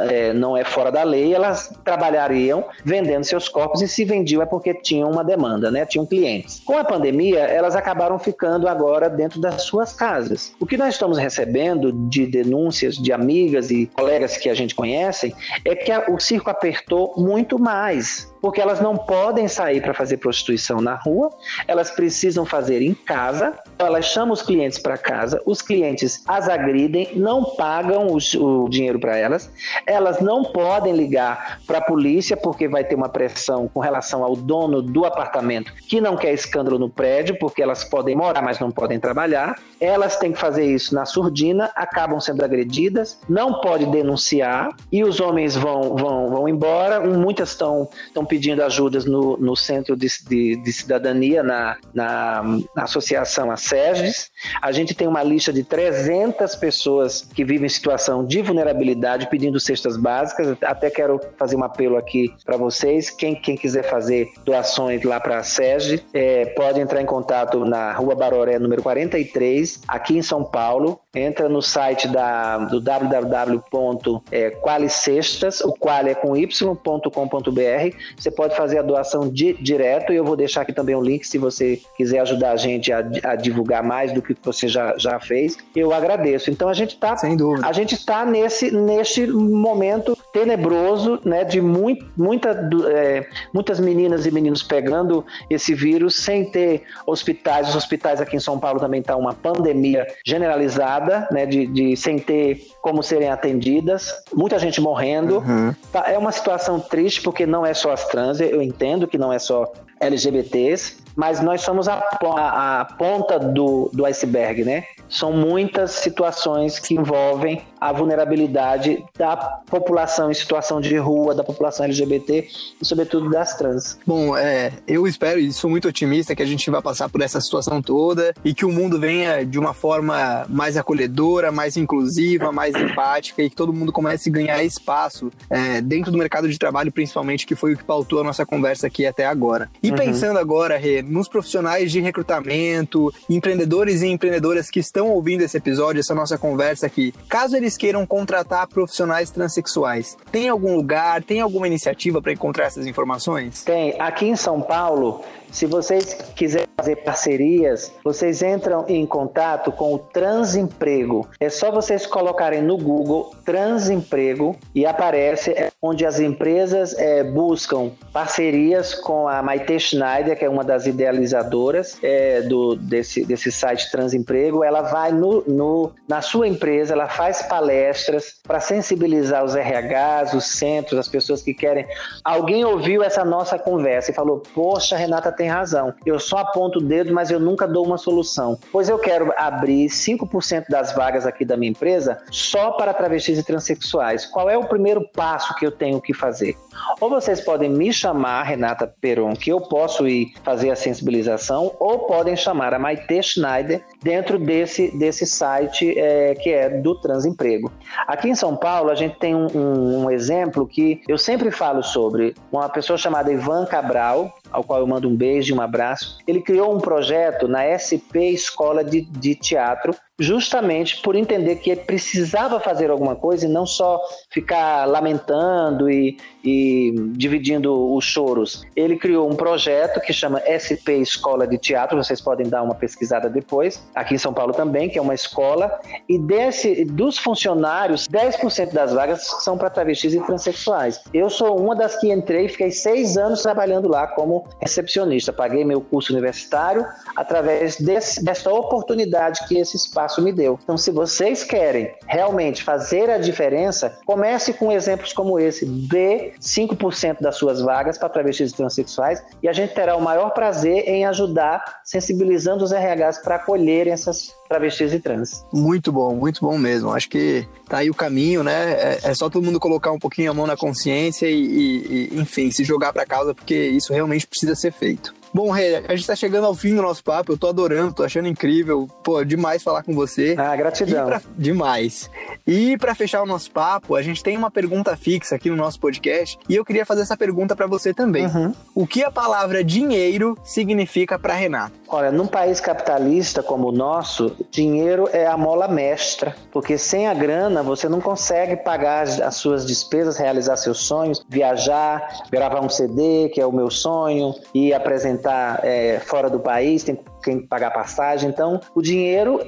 é, 0.09 0.33
não 0.33 0.57
é 0.57 0.65
fora 0.65 0.91
da 0.91 1.03
lei, 1.03 1.35
elas 1.35 1.73
trabalhariam 1.85 2.65
vendendo 2.85 3.25
seus 3.25 3.49
corpos 3.49 3.83
e 3.83 3.89
se 3.89 4.05
vendiam 4.05 4.43
é 4.43 4.47
porque 4.47 4.75
tinham 4.75 5.11
uma 5.11 5.25
demanda, 5.25 5.71
né? 5.71 5.87
Tinham 5.87 6.07
clientes. 6.07 6.63
Com 6.65 6.77
a 6.77 6.85
pandemia, 6.85 7.41
elas 7.41 7.77
acabaram 7.77 8.19
ficando 8.19 8.69
agora 8.69 9.09
dentro 9.09 9.41
das 9.41 9.63
suas 9.63 9.93
casas. 9.93 10.55
O 10.61 10.67
que 10.67 10.77
nós 10.77 10.95
estamos 10.95 11.19
recebendo 11.19 11.93
de 12.09 12.27
denúncias 12.27 12.97
de 12.97 13.13
amigas 13.13 13.71
e 13.71 13.87
colegas 13.87 14.37
que 14.37 14.49
a 14.49 14.55
gente 14.55 14.75
conhece 14.75 15.35
é 15.65 15.75
que 15.75 15.91
a, 15.91 16.07
o 16.09 16.19
circo 16.19 16.51
apertou 16.51 17.15
muito 17.17 17.59
mais 17.59 18.32
porque 18.43 18.61
elas 18.61 18.81
não 18.81 18.97
podem 18.97 19.47
sair 19.47 19.81
para 19.81 19.95
fazer 19.95 20.17
prostituição 20.17 20.81
na 20.81 20.97
rua, 20.97 21.31
elas 21.69 21.93
precisam 21.93 22.45
fazer 22.45 22.83
em 22.83 22.93
casa, 22.93 23.55
elas 23.79 24.05
chamam 24.07 24.33
os 24.33 24.43
clientes 24.43 24.79
para 24.79 24.99
casa, 24.99 25.41
os 25.47 25.63
clientes 25.63 26.25
as 26.27 26.49
agridem, 26.49 27.11
não 27.15 27.45
pagam 27.45 28.09
o 28.09 28.69
dinheiro 28.69 28.99
para 28.99 29.17
elas, 29.17 29.49
elas 29.87 30.21
não 30.21 30.43
podem 30.43 30.93
ligar 30.95 31.61
para 31.67 31.79
a 31.79 31.81
polícia 31.81 32.37
porque 32.37 32.67
vai 32.67 32.83
ter 32.83 32.97
uma 32.97 33.09
pressão 33.09 33.69
com 33.69 33.79
relação 33.79 34.25
ao 34.25 34.35
dono 34.35 34.83
do 34.83 35.05
apartamento 35.05 35.73
que 35.89 36.01
não 36.01 36.17
quer 36.17 36.35
escândalo 36.35 36.79
no 36.79 36.91
prédio, 36.91 37.39
porque 37.39 37.63
elas 37.63 37.85
podem 37.85 38.17
morar, 38.17 38.43
mas 38.43 38.59
não 38.59 38.73
podem 38.73 38.99
trabalhar, 38.99 39.55
elas 39.81 40.17
têm 40.17 40.33
que 40.33 40.39
fazer 40.39 40.65
isso 40.65 40.95
na 40.95 41.07
surdina, 41.07 41.71
acabam 41.77 42.19
sendo 42.19 42.45
agredidas, 42.45 43.21
não 43.29 43.61
pode 43.61 43.87
denunciar 43.87 44.71
e 44.91 45.05
os 45.05 45.21
homens 45.21 45.55
vão, 45.55 45.97
vão, 45.97 46.29
vão 46.29 46.49
embora, 46.49 46.99
muitas 47.01 47.51
estão 47.51 47.89
pedindo 48.33 48.63
ajudas 48.63 49.05
no, 49.05 49.37
no 49.37 49.55
Centro 49.55 49.95
de, 49.95 50.09
de, 50.27 50.57
de 50.57 50.73
Cidadania, 50.73 51.43
na, 51.43 51.77
na, 51.93 52.43
na, 52.75 52.85
Associação 52.85 53.51
a 53.51 53.59
SEGES. 53.59 54.31
A 54.63 54.73
gente 54.73 54.95
tem 54.95 55.07
uma 55.07 55.23
lista 55.23 55.53
de 55.53 55.63
300 55.63 56.57
pessoas 56.57 57.29
que 57.35 57.45
vivem 57.45 57.67
em 57.67 57.69
situação 57.69 58.25
de 58.25 58.41
vulnerabilidade 58.41 59.29
pedindo 59.29 59.61
cestas 59.61 59.99
básicas. 59.99 60.57
Até 60.63 60.89
quero 60.89 61.21
fazer 61.37 61.57
um 61.57 61.63
apelo 61.63 61.99
aqui 61.99 62.35
para 62.43 62.57
vocês. 62.57 63.11
Quem, 63.11 63.35
quem 63.35 63.55
quiser 63.55 63.83
fazer 63.83 64.33
doações 64.47 65.03
lá 65.03 65.21
para 65.21 65.41
a 65.41 65.43
SEGES, 65.43 66.03
é, 66.15 66.47
pode 66.57 66.81
entrar 66.81 67.03
em 67.03 67.07
contato 67.07 67.67
na 67.67 67.93
Rua 67.93 68.15
Baroré, 68.15 68.59
número 68.59 68.83
43, 68.83 69.83
aqui 69.87 70.17
em 70.17 70.23
São 70.23 70.43
Paulo. 70.43 70.99
Entra 71.15 71.49
no 71.49 71.61
site 71.61 72.09
da, 72.09 72.59
do 72.59 72.81
www.qualicestas, 72.81 75.61
o 75.61 75.75
qual 75.75 76.07
é 76.07 76.15
com 76.15 76.35
y.com.br 76.35 77.97
você 78.17 78.31
pode 78.31 78.57
fazer 78.57 78.79
a 78.79 78.83
doação 78.83 79.29
di 79.29 79.53
direto 79.55 80.13
e 80.13 80.17
eu 80.17 80.25
vou 80.25 80.37
deixar 80.37 80.63
aqui 80.63 80.73
também 80.73 80.97
um 80.97 81.03
link 81.03 81.25
se 81.25 81.37
você 81.37 81.81
quiser 81.97 82.21
ajudar 82.21 82.53
a 82.53 82.57
gente 82.57 82.93
a, 82.93 82.99
a 83.25 83.37
divulgar 83.37 83.83
mais 83.83 84.13
do 84.13 84.23
que 84.23 84.35
você 84.43 84.69
já, 84.69 84.97
já 84.97 85.21
fez. 85.21 85.59
Eu 85.77 85.93
agradeço. 85.93 86.51
Então 86.51 86.69
a 86.69 86.75
gente 86.75 86.95
está, 86.95 87.15
a 87.63 87.73
gente 87.73 87.95
está 87.95 88.25
nesse 88.25 88.71
neste 88.71 89.27
momento 89.27 90.17
tenebroso, 90.33 91.21
né, 91.25 91.45
de 91.45 91.61
muito, 91.61 92.07
muita, 92.17 92.71
é, 92.89 93.27
muitas 93.53 93.79
meninas 93.79 94.25
e 94.25 94.31
meninos 94.31 94.63
pegando 94.63 95.25
esse 95.51 95.75
vírus 95.75 96.17
sem 96.17 96.51
ter 96.51 96.83
hospitais. 97.07 97.69
Os 97.69 97.77
hospitais 97.77 98.21
aqui 98.21 98.37
em 98.37 98.41
São 98.41 98.59
Paulo 98.59 98.81
também 98.81 99.01
está 99.01 99.15
uma 99.17 99.35
pandemia 99.35 100.07
generalizada, 100.25 101.29
né, 101.31 101.45
de, 101.45 101.67
de 101.67 101.97
sem 101.97 102.19
ter 102.19 102.67
como 102.81 103.03
serem 103.03 103.29
atendidas, 103.29 104.13
muita 104.35 104.59
gente 104.59 104.81
morrendo. 104.81 105.39
Uhum. 105.39 105.75
Tá, 105.93 106.05
é 106.09 106.17
uma 106.17 106.33
situação 106.33 106.81
triste 106.81 107.21
porque 107.21 107.45
não 107.47 107.65
é 107.65 107.75
só 107.75 107.93
as 107.93 108.07
trans, 108.09 108.41
eu 108.41 108.63
entendo 108.63 109.07
que 109.07 109.19
não 109.19 109.33
é 109.33 109.39
só 109.39 109.71
LGBTs, 110.01 111.02
mas 111.17 111.41
nós 111.41 111.63
somos 111.63 111.89
a, 111.89 111.95
a, 111.95 112.81
a, 112.81 112.85
ponta 112.85 113.39
do, 113.39 113.91
do 113.93 114.05
iceberg, 114.07 114.65
né? 114.65 114.85
São 115.09 115.33
muitas 115.33 115.93
situações 115.93 116.79
que 116.79 116.95
envolvem 116.95 117.63
a 117.79 117.93
vulnerabilidade 117.93 119.05
da 119.19 119.37
população 119.37 120.31
em 120.31 120.35
situação 120.35 120.81
de 120.81 120.97
rua, 120.97 121.35
da 121.35 121.45
população 121.45 121.85
LGBT 121.85 122.49
e, 122.81 122.85
sobretudo, 122.85 123.29
das 123.29 123.57
trans. 123.57 123.99
Bom, 124.07 124.37
é, 124.37 124.73
eu 124.87 125.07
espero 125.07 125.39
e 125.39 125.53
sou 125.53 125.69
muito 125.69 125.89
otimista 125.89 126.35
que 126.35 126.43
a 126.43 126.47
gente 126.47 126.71
vai 126.71 126.81
passar 126.81 127.09
por 127.09 127.21
essa 127.21 127.41
situação 127.41 127.83
toda 127.83 128.33
e 128.45 128.55
que 128.55 128.65
o 128.65 128.73
mundo 128.73 128.99
venha 128.99 129.45
de 129.45 129.59
uma 129.59 129.75
forma 129.75 130.47
mais 130.49 130.77
acolhedora, 130.77 131.53
mais 131.53 131.77
inclusiva, 131.77 132.53
mais 132.53 132.75
empática 132.75 133.43
e 133.43 133.51
que 133.51 133.57
todo 133.57 133.73
mundo 133.73 133.93
comece 133.93 134.31
a 134.31 134.33
ganhar 134.33 134.65
espaço 134.65 135.31
é, 135.51 135.81
dentro 135.81 136.11
do 136.11 136.19
mercado 136.19 136.49
de 136.49 136.59
trabalho, 136.59 136.93
principalmente, 136.93 137.47
que 137.47 137.55
foi 137.55 137.75
o 137.75 137.77
que 137.77 137.85
pautou 137.85 138.21
a 138.21 138.25
nossa 138.25 138.47
conversa 138.47 138.87
aqui 138.87 139.05
até 139.05 139.27
agora. 139.27 139.69
E 139.83 139.91
uhum. 139.91 139.97
pensando 139.97 140.39
agora, 140.39 140.79
Rê, 140.79 141.02
nos 141.03 141.29
profissionais 141.29 141.91
de 141.91 142.01
recrutamento, 142.01 143.13
empreendedores 143.29 144.03
e 144.03 144.09
empreendedoras 144.09 144.71
que 144.71 144.81
estão 144.81 145.11
ouvindo 145.11 145.43
esse 145.43 145.57
episódio, 145.57 146.01
essa 146.01 146.15
nossa 146.15 146.39
conversa 146.39 146.87
aqui, 146.87 147.15
caso 147.29 147.57
eles 147.57 147.77
queiram 147.77 148.07
contratar 148.07 148.67
profissionais 148.67 149.31
transexuais, 149.31 150.17
tem 150.31 150.49
algum 150.49 150.77
lugar, 150.77 151.23
tem 151.23 151.41
alguma 151.41 151.67
iniciativa 151.67 152.21
para 152.21 152.33
encontrar 152.33 152.67
essas 152.67 152.87
informações? 152.87 153.63
Tem. 153.65 153.95
Aqui 153.99 154.27
em 154.27 154.37
São 154.37 154.61
Paulo, 154.61 155.23
se 155.53 155.67
vocês 155.67 156.15
quiserem 156.35 156.67
fazer 156.75 156.97
parcerias, 156.97 157.93
vocês 158.03 158.43
entram 158.43 158.87
em 158.89 159.05
contato 159.05 159.71
com 159.71 159.93
o 159.93 159.99
Transemprego. 159.99 161.29
É 161.39 161.51
só 161.51 161.71
vocês 161.71 162.07
colocarem 162.07 162.63
no 162.63 162.79
Google 162.79 163.35
Transemprego 163.45 164.57
e 164.75 164.87
aparece 164.87 165.55
onde 165.81 166.07
as 166.07 166.19
empresas 166.19 166.95
é, 166.99 167.23
buscam 167.23 167.91
parcerias 168.13 168.95
com 168.95 169.29
a 169.29 169.43
Maite 169.43 169.79
Schneider, 169.79 170.39
que 170.39 170.45
é 170.45 170.49
uma 170.49 170.65
das 170.65 170.87
idealizadoras 170.93 171.99
é, 172.03 172.43
do, 172.43 172.77
desse, 172.77 173.25
desse 173.25 173.51
site 173.51 173.91
Transemprego. 173.91 174.63
Ela 174.63 174.83
vai 174.83 175.13
no, 175.13 175.43
no, 175.47 175.93
na 176.09 176.23
sua 176.23 176.47
empresa, 176.47 176.93
ela 176.95 177.09
faz 177.09 177.43
palestras 177.43 178.37
para 178.43 178.61
sensibilizar 178.61 179.45
os 179.45 179.55
RHs, 179.55 180.35
os 180.35 180.45
centros, 180.45 180.99
as 180.99 181.09
pessoas 181.09 181.43
que 181.43 181.53
querem. 181.53 181.87
Alguém 182.25 182.65
ouviu 182.65 183.03
essa 183.03 183.25
nossa 183.25 183.59
conversa 183.59 184.11
e 184.11 184.15
falou: 184.15 184.43
Poxa, 184.55 184.97
Renata, 184.97 185.33
tem 185.33 185.49
razão. 185.49 185.95
Eu 186.05 186.19
só 186.19 186.39
aponto 186.39 186.79
o 186.79 186.83
dedo, 186.83 187.13
mas 187.13 187.31
eu 187.31 187.41
nunca 187.41 187.67
dou 187.67 187.85
uma 187.85 187.99
solução. 187.99 188.59
Pois 188.71 188.89
eu 188.89 188.99
quero 188.99 189.33
abrir 189.37 189.89
5% 189.89 190.67
das 190.69 190.93
vagas 190.93 191.27
aqui 191.27 191.45
da 191.45 191.57
minha 191.57 191.71
empresa 191.71 192.19
só 192.31 192.73
para 192.73 192.95
travestis 192.95 193.39
e 193.39 193.43
transexuais. 193.43 194.27
Qual 194.27 194.49
é 194.49 194.57
o 194.57 194.65
primeiro 194.65 195.07
passo 195.09 195.55
que 195.57 195.67
eu 195.67 195.71
tenho 195.71 196.01
que 196.01 196.15
fazer? 196.15 196.57
Ou 197.03 197.11
vocês 197.11 197.41
podem 197.41 197.69
me 197.69 197.93
chamar, 197.93 198.45
Renata 198.45 198.87
Peron, 198.87 199.35
que 199.35 199.51
eu 199.51 199.61
posso 199.61 200.07
ir 200.07 200.35
fazer 200.45 200.71
a 200.71 200.77
sensibilização, 200.77 201.75
ou 201.81 202.07
podem 202.07 202.37
chamar 202.37 202.73
a 202.73 202.79
Maite 202.79 203.21
Schneider 203.21 203.85
dentro 204.01 204.39
desse, 204.39 204.97
desse 204.97 205.27
site 205.27 205.99
é, 205.99 206.37
que 206.37 206.51
é 206.51 206.71
do 206.71 206.95
Transemprego. 207.01 207.73
Aqui 208.07 208.29
em 208.29 208.37
São 208.37 208.57
Paulo, 208.57 208.89
a 208.89 208.95
gente 208.95 209.19
tem 209.19 209.35
um, 209.35 209.49
um, 209.53 210.05
um 210.05 210.11
exemplo 210.13 210.65
que 210.65 211.03
eu 211.09 211.19
sempre 211.19 211.51
falo 211.51 211.83
sobre 211.83 212.37
uma 212.53 212.69
pessoa 212.69 212.97
chamada 212.97 213.33
Ivan 213.33 213.67
Cabral, 213.67 214.33
ao 214.53 214.63
qual 214.63 214.81
eu 214.81 214.87
mando 214.87 215.09
um 215.09 215.17
beijo 215.17 215.55
e 215.55 215.59
um 215.59 215.61
abraço. 215.61 216.19
Ele 216.27 216.41
criou 216.41 216.75
um 216.75 216.81
projeto 216.81 217.49
na 217.49 217.63
SP 217.79 218.31
Escola 218.31 218.85
de, 218.85 219.01
de 219.01 219.35
Teatro, 219.35 219.95
justamente 220.19 221.01
por 221.03 221.17
entender 221.17 221.57
que 221.57 221.71
ele 221.71 221.81
precisava 221.81 222.61
fazer 222.61 222.91
alguma 222.91 223.17
coisa 223.17 223.47
e 223.47 223.49
não 223.49 223.67
só 223.67 224.01
ficar 224.31 224.87
lamentando 224.87 225.91
e, 225.91 226.17
e 226.45 226.95
dividindo 227.13 227.93
os 227.95 228.05
choros. 228.05 228.63
Ele 228.77 228.97
criou 228.97 229.29
um 229.29 229.35
projeto 229.35 230.01
que 230.01 230.13
chama 230.13 230.41
SP 230.47 231.01
Escola 231.01 231.47
de 231.47 231.59
Teatro, 231.59 231.97
vocês 231.97 232.21
podem 232.21 232.49
dar 232.49 232.63
uma 232.63 232.75
pesquisada 232.75 233.29
depois, 233.29 233.83
aqui 233.95 234.15
em 234.15 234.19
São 234.19 234.33
Paulo 234.33 234.53
também, 234.53 234.89
que 234.89 234.99
é 234.99 235.03
uma 235.03 235.15
escola, 235.15 235.81
e 236.09 236.19
desse, 236.19 236.85
dos 236.85 237.19
funcionários, 237.19 238.07
10% 238.07 238.73
das 238.73 238.93
vagas 238.93 239.27
são 239.43 239.57
para 239.57 239.71
travestis 239.71 240.15
e 240.15 240.21
transexuais. 240.21 241.03
Eu 241.13 241.31
sou 241.31 241.59
uma 241.59 241.75
das 241.75 241.97
que 241.97 242.13
entrei, 242.13 242.49
fiquei 242.49 242.71
seis 242.71 243.17
anos 243.17 243.43
trabalhando 243.43 243.89
lá 243.89 244.07
como 244.07 244.42
recepcionista, 244.61 245.33
paguei 245.33 245.65
meu 245.65 245.81
curso 245.81 246.13
universitário 246.13 246.87
através 247.17 247.77
desse, 247.77 248.25
dessa 248.25 248.53
oportunidade 248.53 249.47
que 249.47 249.59
esse 249.59 249.77
espaço 249.77 250.23
me 250.23 250.33
deu. 250.33 250.59
Então, 250.63 250.77
se 250.77 250.91
vocês 250.91 251.45
querem 251.45 251.95
realmente 252.07 252.63
fazer 252.63 253.11
a 253.11 253.19
diferença, 253.19 253.99
comece 254.07 254.53
com 254.53 254.71
exemplos 254.71 255.13
como 255.13 255.39
esse, 255.39 255.67
dê 255.67 256.33
5% 256.41 257.21
das 257.21 257.37
suas 257.37 257.61
vagas 257.61 257.99
para 257.99 258.09
travestis 258.09 258.51
e 258.51 258.57
transexuais 258.57 259.23
e 259.43 259.49
a 259.49 259.53
gente 259.53 259.75
terá 259.75 259.97
o 259.97 260.01
maior 260.01 260.31
prazer 260.31 260.89
em 260.89 261.05
ajudar, 261.07 261.81
sensibilizando 261.85 262.65
os 262.65 262.73
RHs 262.73 263.19
para 263.19 263.37
acolherem 263.37 263.93
essas 263.93 264.35
travestis 264.53 264.93
e 264.93 265.01
trans. 265.01 265.45
Muito 265.53 265.91
bom, 265.91 266.15
muito 266.15 266.41
bom 266.41 266.59
mesmo. 266.59 266.93
Acho 266.93 267.09
que 267.09 267.47
tá 267.69 267.79
aí 267.79 267.91
o 267.91 267.95
caminho, 267.95 268.45
né? 268.45 268.73
É, 268.73 269.01
é 269.05 269.15
só 269.15 269.31
todo 269.31 269.45
mundo 269.45 269.59
colocar 269.59 269.91
um 269.91 269.99
pouquinho 269.99 270.31
a 270.31 270.35
mão 270.35 270.47
na 270.47 270.57
consciência 270.57 271.27
e, 271.27 271.35
e, 271.35 272.09
e 272.13 272.21
enfim, 272.21 272.51
se 272.51 272.63
jogar 272.65 272.93
para 272.93 273.07
causa, 273.07 273.35
porque 273.35 273.55
isso 273.55 273.93
realmente 273.93 274.27
precisa 274.27 274.55
ser 274.55 274.73
feito. 274.73 275.15
Bom, 275.35 275.51
Rei, 275.51 275.77
a 275.77 275.97
gente 275.97 276.07
tá 276.07 276.15
chegando 276.15 276.47
ao 276.47 276.55
fim 276.55 276.75
do 276.77 276.83
nosso 276.83 277.03
papo. 277.03 277.33
Eu 277.33 277.39
tô 277.39 277.49
adorando, 277.49 277.95
tô 277.95 278.05
achando 278.05 278.29
incrível. 278.29 278.87
Pô, 279.03 279.25
demais 279.25 279.63
falar 279.63 279.83
com 279.83 279.95
você. 279.95 280.35
Ah, 280.39 280.55
gratidão. 280.55 281.07
Pra... 281.07 281.23
Demais. 281.39 282.11
E 282.47 282.77
para 282.77 282.95
fechar 282.95 283.23
o 283.23 283.27
nosso 283.27 283.51
papo, 283.51 283.95
a 283.95 284.03
gente 284.03 284.23
tem 284.23 284.37
uma 284.37 284.51
pergunta 284.51 284.95
fixa 284.95 285.35
aqui 285.35 285.49
no 285.49 285.57
nosso 285.57 285.81
podcast 285.81 286.39
e 286.49 286.55
eu 286.55 286.65
queria 286.65 286.85
fazer 286.85 287.01
essa 287.01 287.17
pergunta 287.17 287.57
para 287.57 287.67
você 287.67 287.95
também. 287.95 288.27
Uhum. 288.27 288.53
O 288.75 288.87
que 288.87 289.03
a 289.03 289.11
palavra 289.11 289.65
dinheiro 289.65 290.37
significa 290.45 291.19
para 291.19 291.33
Renato? 291.33 291.81
Olha, 291.95 292.11
num 292.11 292.27
país 292.27 292.59
capitalista 292.59 293.43
como 293.43 293.69
o 293.69 293.73
nosso, 293.73 294.35
dinheiro 294.51 295.11
é 295.13 295.27
a 295.27 295.37
mola 295.37 295.69
mestra, 295.69 296.35
porque 296.51 296.79
sem 296.79 297.07
a 297.07 297.13
grana 297.13 297.63
você 297.63 297.87
não 297.87 298.01
consegue 298.01 298.57
pagar 298.57 299.03
as 299.03 299.35
suas 299.37 299.67
despesas, 299.67 300.17
realizar 300.17 300.57
seus 300.57 300.79
sonhos, 300.79 301.23
viajar, 301.29 302.25
gravar 302.31 302.65
um 302.65 302.69
CD, 302.71 303.29
que 303.29 303.43
é 303.43 303.47
o 303.47 303.53
meu 303.53 303.71
sonho, 303.71 304.35
e 304.55 304.73
apresentar 304.73 305.61
é, 305.63 306.01
fora 306.01 306.31
do 306.31 306.41
país, 306.41 306.83
tem 306.83 306.99
quem 307.23 307.41
pagar 307.41 307.71
passagem. 307.71 308.29
Então, 308.29 308.61
o 308.75 308.83
dinheiro, 308.83 309.41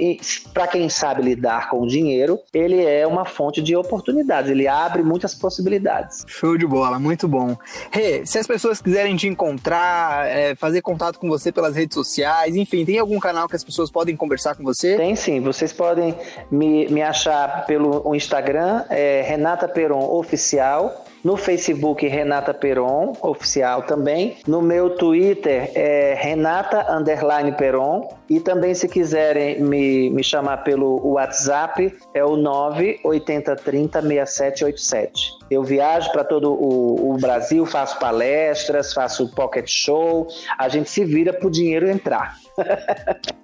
para 0.52 0.66
quem 0.66 0.88
sabe 0.88 1.22
lidar 1.22 1.68
com 1.68 1.82
o 1.82 1.86
dinheiro, 1.86 2.38
ele 2.52 2.84
é 2.84 3.06
uma 3.06 3.24
fonte 3.24 3.62
de 3.62 3.76
oportunidades, 3.76 4.50
ele 4.50 4.66
abre 4.66 5.02
muitas 5.02 5.34
possibilidades. 5.34 6.24
Show 6.26 6.56
de 6.56 6.66
bola, 6.66 6.98
muito 6.98 7.28
bom. 7.28 7.56
Rê, 7.90 8.24
se 8.24 8.38
as 8.38 8.46
pessoas 8.46 8.80
quiserem 8.80 9.16
te 9.16 9.26
encontrar, 9.26 10.26
é, 10.26 10.54
fazer 10.54 10.82
contato 10.82 11.18
com 11.18 11.28
você 11.28 11.52
pelas 11.52 11.74
redes 11.76 11.94
sociais, 11.94 12.56
enfim, 12.56 12.84
tem 12.84 12.98
algum 12.98 13.18
canal 13.18 13.48
que 13.48 13.56
as 13.56 13.64
pessoas 13.64 13.90
podem 13.90 14.16
conversar 14.16 14.54
com 14.54 14.62
você? 14.62 14.96
Tem 14.96 15.16
sim, 15.16 15.40
vocês 15.40 15.72
podem 15.72 16.14
me, 16.50 16.86
me 16.88 17.02
achar 17.02 17.66
pelo 17.66 18.14
Instagram, 18.14 18.84
é 18.88 19.22
Renata 19.22 19.68
Peron 19.68 20.04
Oficial 20.16 21.03
no 21.24 21.38
Facebook, 21.38 22.06
Renata 22.06 22.52
Peron, 22.52 23.14
oficial 23.22 23.82
também. 23.82 24.36
No 24.46 24.60
meu 24.60 24.90
Twitter 24.90 25.72
é 25.74 26.14
Renata 26.14 26.94
Underline 26.94 27.52
Peron. 27.52 28.14
E 28.28 28.38
também, 28.38 28.74
se 28.74 28.86
quiserem 28.86 29.60
me, 29.62 30.10
me 30.10 30.22
chamar 30.22 30.58
pelo 30.58 31.00
WhatsApp, 31.12 31.96
é 32.12 32.22
o 32.22 32.36
98030 32.36 34.02
6787. 34.02 35.30
Eu 35.50 35.62
viajo 35.62 36.12
para 36.12 36.24
todo 36.24 36.52
o, 36.52 37.14
o, 37.14 37.16
Brasil, 37.16 37.64
faço 37.64 37.98
palestras, 37.98 38.92
faço 38.92 39.28
pocket 39.34 39.66
show. 39.68 40.26
A 40.58 40.68
gente 40.68 40.90
se 40.90 41.04
vira 41.04 41.32
para 41.32 41.46
o 41.46 41.50
dinheiro 41.50 41.88
entrar. 41.88 42.36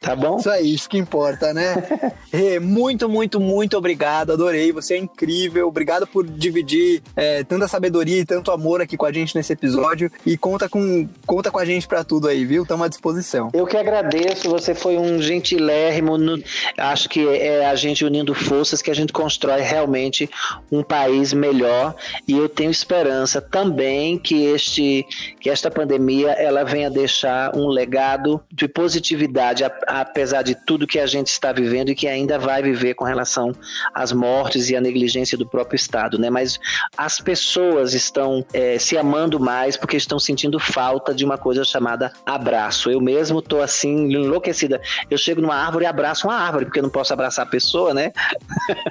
Tá 0.00 0.14
bom? 0.14 0.36
Isso 0.36 0.50
aí, 0.50 0.74
isso 0.74 0.88
que 0.88 0.96
importa, 0.96 1.52
né? 1.52 1.74
Rê, 2.32 2.60
muito, 2.60 3.08
muito, 3.08 3.40
muito 3.40 3.76
obrigado. 3.76 4.32
Adorei. 4.32 4.70
Você 4.70 4.94
é 4.94 4.98
incrível. 4.98 5.66
Obrigado 5.66 6.06
por 6.06 6.24
dividir 6.24 7.02
é, 7.16 7.42
tanta 7.42 7.66
sabedoria 7.66 8.20
e 8.20 8.24
tanto 8.24 8.52
amor 8.52 8.80
aqui 8.80 8.96
com 8.96 9.06
a 9.06 9.12
gente 9.12 9.34
nesse 9.34 9.52
episódio. 9.52 10.10
E 10.24 10.36
conta 10.36 10.68
com, 10.68 11.08
conta 11.26 11.50
com 11.50 11.58
a 11.58 11.64
gente 11.64 11.88
para 11.88 12.04
tudo 12.04 12.28
aí, 12.28 12.44
viu? 12.44 12.62
Estamos 12.62 12.86
à 12.86 12.88
disposição. 12.88 13.50
Eu 13.52 13.66
que 13.66 13.76
agradeço. 13.76 14.48
Você 14.50 14.72
foi 14.72 14.96
um 14.96 15.20
gentilérrimo. 15.20 16.16
No... 16.16 16.40
Acho 16.76 17.08
que 17.08 17.26
é 17.26 17.66
a 17.66 17.74
gente 17.74 18.04
unindo 18.04 18.34
forças 18.34 18.80
que 18.80 18.90
a 18.92 18.94
gente 18.94 19.12
constrói 19.12 19.62
realmente 19.62 20.30
um 20.70 20.82
país 20.82 21.32
melhor. 21.32 21.96
E 22.26 22.36
eu 22.36 22.48
tenho 22.48 22.70
esperança 22.70 23.40
também 23.40 24.16
que, 24.16 24.44
este, 24.44 25.04
que 25.40 25.50
esta 25.50 25.70
pandemia 25.70 26.30
ela 26.32 26.62
venha 26.62 26.88
deixar 26.88 27.56
um 27.56 27.66
legado 27.66 28.40
de 28.52 28.68
positividade 28.68 29.64
apesar 29.88 30.42
de 30.42 30.54
tudo 30.54 30.86
que 30.86 30.98
a 30.98 31.06
gente 31.06 31.28
está 31.28 31.50
vivendo 31.50 31.88
e 31.88 31.94
que 31.94 32.06
ainda 32.06 32.38
vai 32.38 32.62
viver 32.62 32.94
com 32.94 33.04
relação 33.04 33.52
às 33.94 34.12
mortes 34.12 34.68
e 34.68 34.76
à 34.76 34.80
negligência 34.80 35.36
do 35.38 35.46
próprio 35.46 35.76
Estado, 35.76 36.18
né? 36.18 36.28
Mas 36.28 36.60
as 36.96 37.18
pessoas 37.18 37.94
estão 37.94 38.44
é, 38.52 38.78
se 38.78 38.98
amando 38.98 39.40
mais 39.40 39.76
porque 39.76 39.96
estão 39.96 40.18
sentindo 40.18 40.60
falta 40.60 41.14
de 41.14 41.24
uma 41.24 41.38
coisa 41.38 41.64
chamada 41.64 42.12
abraço. 42.26 42.90
Eu 42.90 43.00
mesmo 43.00 43.40
tô 43.40 43.62
assim 43.62 44.12
enlouquecida. 44.12 44.80
Eu 45.10 45.16
chego 45.16 45.40
numa 45.40 45.56
árvore 45.56 45.84
e 45.84 45.88
abraço 45.88 46.28
uma 46.28 46.36
árvore 46.36 46.66
porque 46.66 46.80
eu 46.80 46.82
não 46.82 46.90
posso 46.90 47.12
abraçar 47.14 47.46
a 47.46 47.48
pessoa, 47.48 47.94
né? 47.94 48.12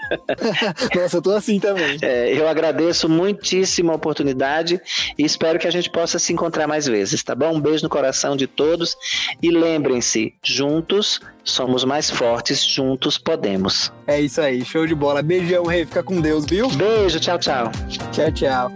Nossa, 0.95 1.17
eu 1.17 1.21
tô 1.21 1.31
assim 1.31 1.59
também. 1.59 1.97
É, 2.01 2.33
eu 2.33 2.47
agradeço 2.47 3.07
muitíssimo 3.07 3.91
a 3.91 3.95
oportunidade 3.95 4.81
e 5.17 5.23
espero 5.23 5.59
que 5.59 5.67
a 5.67 5.71
gente 5.71 5.91
possa 5.91 6.17
se 6.17 6.33
encontrar 6.33 6.67
mais 6.67 6.87
vezes, 6.87 7.23
tá 7.23 7.35
bom? 7.35 7.53
Um 7.53 7.61
beijo 7.61 7.83
no 7.83 7.89
coração 7.89 8.35
de 8.35 8.47
todos 8.47 8.97
e 9.41 9.51
lembrem-se, 9.51 10.33
juntos 10.43 10.86
somos 11.43 11.83
mais 11.83 12.09
fortes, 12.09 12.63
juntos 12.63 13.17
podemos. 13.17 13.91
É 14.05 14.19
isso 14.19 14.41
aí, 14.41 14.63
show 14.63 14.85
de 14.85 14.95
bola. 14.95 15.21
Beijão, 15.21 15.65
rei, 15.65 15.85
fica 15.85 16.03
com 16.03 16.21
Deus, 16.21 16.45
viu? 16.45 16.69
Beijo, 16.69 17.19
tchau, 17.19 17.37
tchau. 17.37 17.71
Tchau, 18.11 18.31
tchau. 18.31 18.71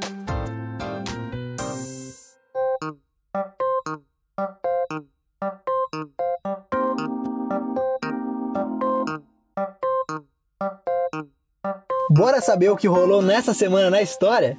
Bora 12.09 12.41
saber 12.41 12.69
o 12.69 12.75
que 12.75 12.87
rolou 12.87 13.21
nessa 13.21 13.53
semana 13.53 13.89
na 13.89 14.01
história? 14.01 14.57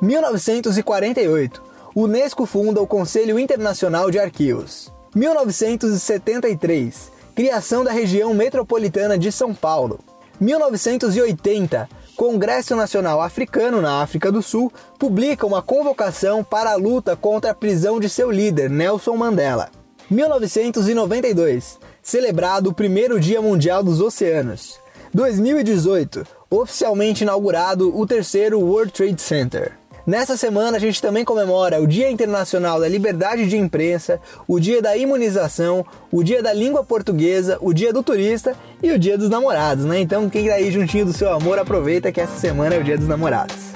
1948. 0.00 1.62
Unesco 1.96 2.46
funda 2.46 2.80
o 2.80 2.86
Conselho 2.86 3.38
Internacional 3.38 4.10
de 4.10 4.18
Arquivos. 4.18 4.91
1973. 5.14 7.12
Criação 7.34 7.84
da 7.84 7.92
região 7.92 8.32
metropolitana 8.34 9.18
de 9.18 9.30
São 9.32 9.54
Paulo. 9.54 10.00
1980. 10.40 11.88
Congresso 12.16 12.76
Nacional 12.76 13.20
Africano 13.20 13.80
na 13.80 14.02
África 14.02 14.30
do 14.30 14.42
Sul 14.42 14.72
publica 14.98 15.46
uma 15.46 15.62
convocação 15.62 16.44
para 16.44 16.72
a 16.72 16.76
luta 16.76 17.16
contra 17.16 17.50
a 17.50 17.54
prisão 17.54 17.98
de 17.98 18.08
seu 18.08 18.30
líder, 18.30 18.70
Nelson 18.70 19.16
Mandela. 19.16 19.70
1992. 20.10 21.78
Celebrado 22.02 22.70
o 22.70 22.74
primeiro 22.74 23.18
Dia 23.18 23.40
Mundial 23.40 23.82
dos 23.82 24.00
Oceanos. 24.00 24.78
2018 25.14 26.42
oficialmente 26.52 27.24
inaugurado 27.24 27.96
o 27.98 28.06
terceiro 28.06 28.60
World 28.60 28.92
Trade 28.92 29.22
Center. 29.22 29.72
Nessa 30.06 30.36
semana 30.36 30.76
a 30.76 30.80
gente 30.80 31.00
também 31.00 31.24
comemora 31.24 31.80
o 31.80 31.86
Dia 31.86 32.10
Internacional 32.10 32.80
da 32.80 32.88
Liberdade 32.88 33.46
de 33.48 33.56
Imprensa, 33.56 34.20
o 34.48 34.58
Dia 34.58 34.82
da 34.82 34.96
Imunização, 34.96 35.86
o 36.10 36.24
Dia 36.24 36.42
da 36.42 36.52
Língua 36.52 36.82
Portuguesa, 36.82 37.56
o 37.60 37.72
Dia 37.72 37.92
do 37.92 38.02
Turista 38.02 38.56
e 38.82 38.90
o 38.90 38.98
Dia 38.98 39.16
dos 39.16 39.30
Namorados, 39.30 39.84
né? 39.84 40.00
Então 40.00 40.28
quem 40.28 40.48
tá 40.48 40.54
aí 40.54 40.72
juntinho 40.72 41.04
do 41.04 41.12
seu 41.12 41.32
amor, 41.32 41.58
aproveita 41.58 42.10
que 42.10 42.20
essa 42.20 42.36
semana 42.38 42.74
é 42.74 42.80
o 42.80 42.84
Dia 42.84 42.98
dos 42.98 43.06
Namorados. 43.06 43.71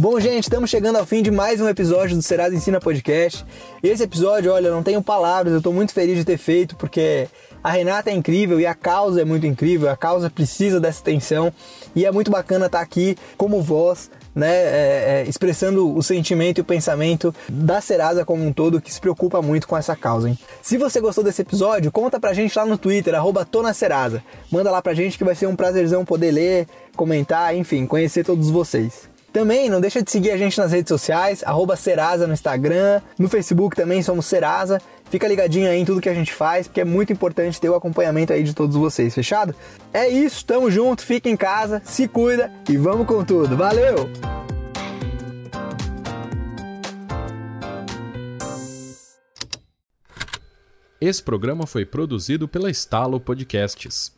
Bom, 0.00 0.20
gente, 0.20 0.44
estamos 0.44 0.70
chegando 0.70 0.94
ao 0.94 1.04
fim 1.04 1.24
de 1.24 1.30
mais 1.32 1.60
um 1.60 1.68
episódio 1.68 2.16
do 2.16 2.22
Serasa 2.22 2.54
Ensina 2.54 2.78
Podcast. 2.78 3.44
Esse 3.82 4.04
episódio, 4.04 4.52
olha, 4.52 4.70
não 4.70 4.80
tenho 4.80 5.02
palavras, 5.02 5.50
eu 5.52 5.58
estou 5.58 5.72
muito 5.72 5.92
feliz 5.92 6.16
de 6.16 6.24
ter 6.24 6.38
feito, 6.38 6.76
porque 6.76 7.26
a 7.64 7.72
Renata 7.72 8.08
é 8.08 8.12
incrível 8.12 8.60
e 8.60 8.64
a 8.64 8.76
causa 8.76 9.22
é 9.22 9.24
muito 9.24 9.44
incrível, 9.44 9.90
a 9.90 9.96
causa 9.96 10.30
precisa 10.30 10.78
dessa 10.78 11.00
atenção 11.00 11.52
e 11.96 12.06
é 12.06 12.12
muito 12.12 12.30
bacana 12.30 12.66
estar 12.66 12.80
aqui 12.80 13.16
como 13.36 13.60
voz, 13.60 14.08
né, 14.36 14.48
é, 14.48 15.24
é, 15.26 15.28
expressando 15.28 15.92
o 15.92 16.00
sentimento 16.00 16.58
e 16.58 16.60
o 16.60 16.64
pensamento 16.64 17.34
da 17.48 17.80
Serasa 17.80 18.24
como 18.24 18.46
um 18.46 18.52
todo 18.52 18.80
que 18.80 18.94
se 18.94 19.00
preocupa 19.00 19.42
muito 19.42 19.66
com 19.66 19.76
essa 19.76 19.96
causa. 19.96 20.28
Hein? 20.28 20.38
Se 20.62 20.78
você 20.78 21.00
gostou 21.00 21.24
desse 21.24 21.42
episódio, 21.42 21.90
conta 21.90 22.20
pra 22.20 22.32
gente 22.32 22.56
lá 22.56 22.64
no 22.64 22.78
Twitter, 22.78 23.16
arroba 23.16 23.44
Serasa. 23.74 24.22
Manda 24.48 24.70
lá 24.70 24.80
pra 24.80 24.94
gente 24.94 25.18
que 25.18 25.24
vai 25.24 25.34
ser 25.34 25.48
um 25.48 25.56
prazerzão 25.56 26.04
poder 26.04 26.30
ler, 26.30 26.68
comentar, 26.94 27.52
enfim, 27.56 27.84
conhecer 27.84 28.22
todos 28.22 28.48
vocês. 28.48 29.17
Também 29.32 29.68
não 29.68 29.80
deixa 29.80 30.02
de 30.02 30.10
seguir 30.10 30.30
a 30.30 30.36
gente 30.36 30.58
nas 30.58 30.72
redes 30.72 30.88
sociais, 30.88 31.44
Serasa 31.76 32.26
no 32.26 32.32
Instagram, 32.32 33.00
no 33.18 33.28
Facebook 33.28 33.76
também 33.76 34.02
somos 34.02 34.26
Serasa. 34.26 34.80
Fica 35.10 35.26
ligadinho 35.26 35.70
aí 35.70 35.78
em 35.78 35.84
tudo 35.84 36.00
que 36.00 36.08
a 36.08 36.14
gente 36.14 36.32
faz, 36.32 36.66
porque 36.66 36.80
é 36.80 36.84
muito 36.84 37.12
importante 37.12 37.60
ter 37.60 37.68
o 37.68 37.74
acompanhamento 37.74 38.32
aí 38.32 38.42
de 38.42 38.54
todos 38.54 38.76
vocês, 38.76 39.14
fechado? 39.14 39.54
É 39.92 40.08
isso, 40.08 40.44
tamo 40.44 40.70
junto, 40.70 41.02
fica 41.02 41.28
em 41.28 41.36
casa, 41.36 41.80
se 41.84 42.06
cuida 42.06 42.52
e 42.68 42.76
vamos 42.76 43.06
com 43.06 43.24
tudo. 43.24 43.56
Valeu! 43.56 44.10
Esse 51.00 51.22
programa 51.22 51.64
foi 51.66 51.86
produzido 51.86 52.48
pela 52.48 52.70
Estalo 52.70 53.20
Podcasts. 53.20 54.12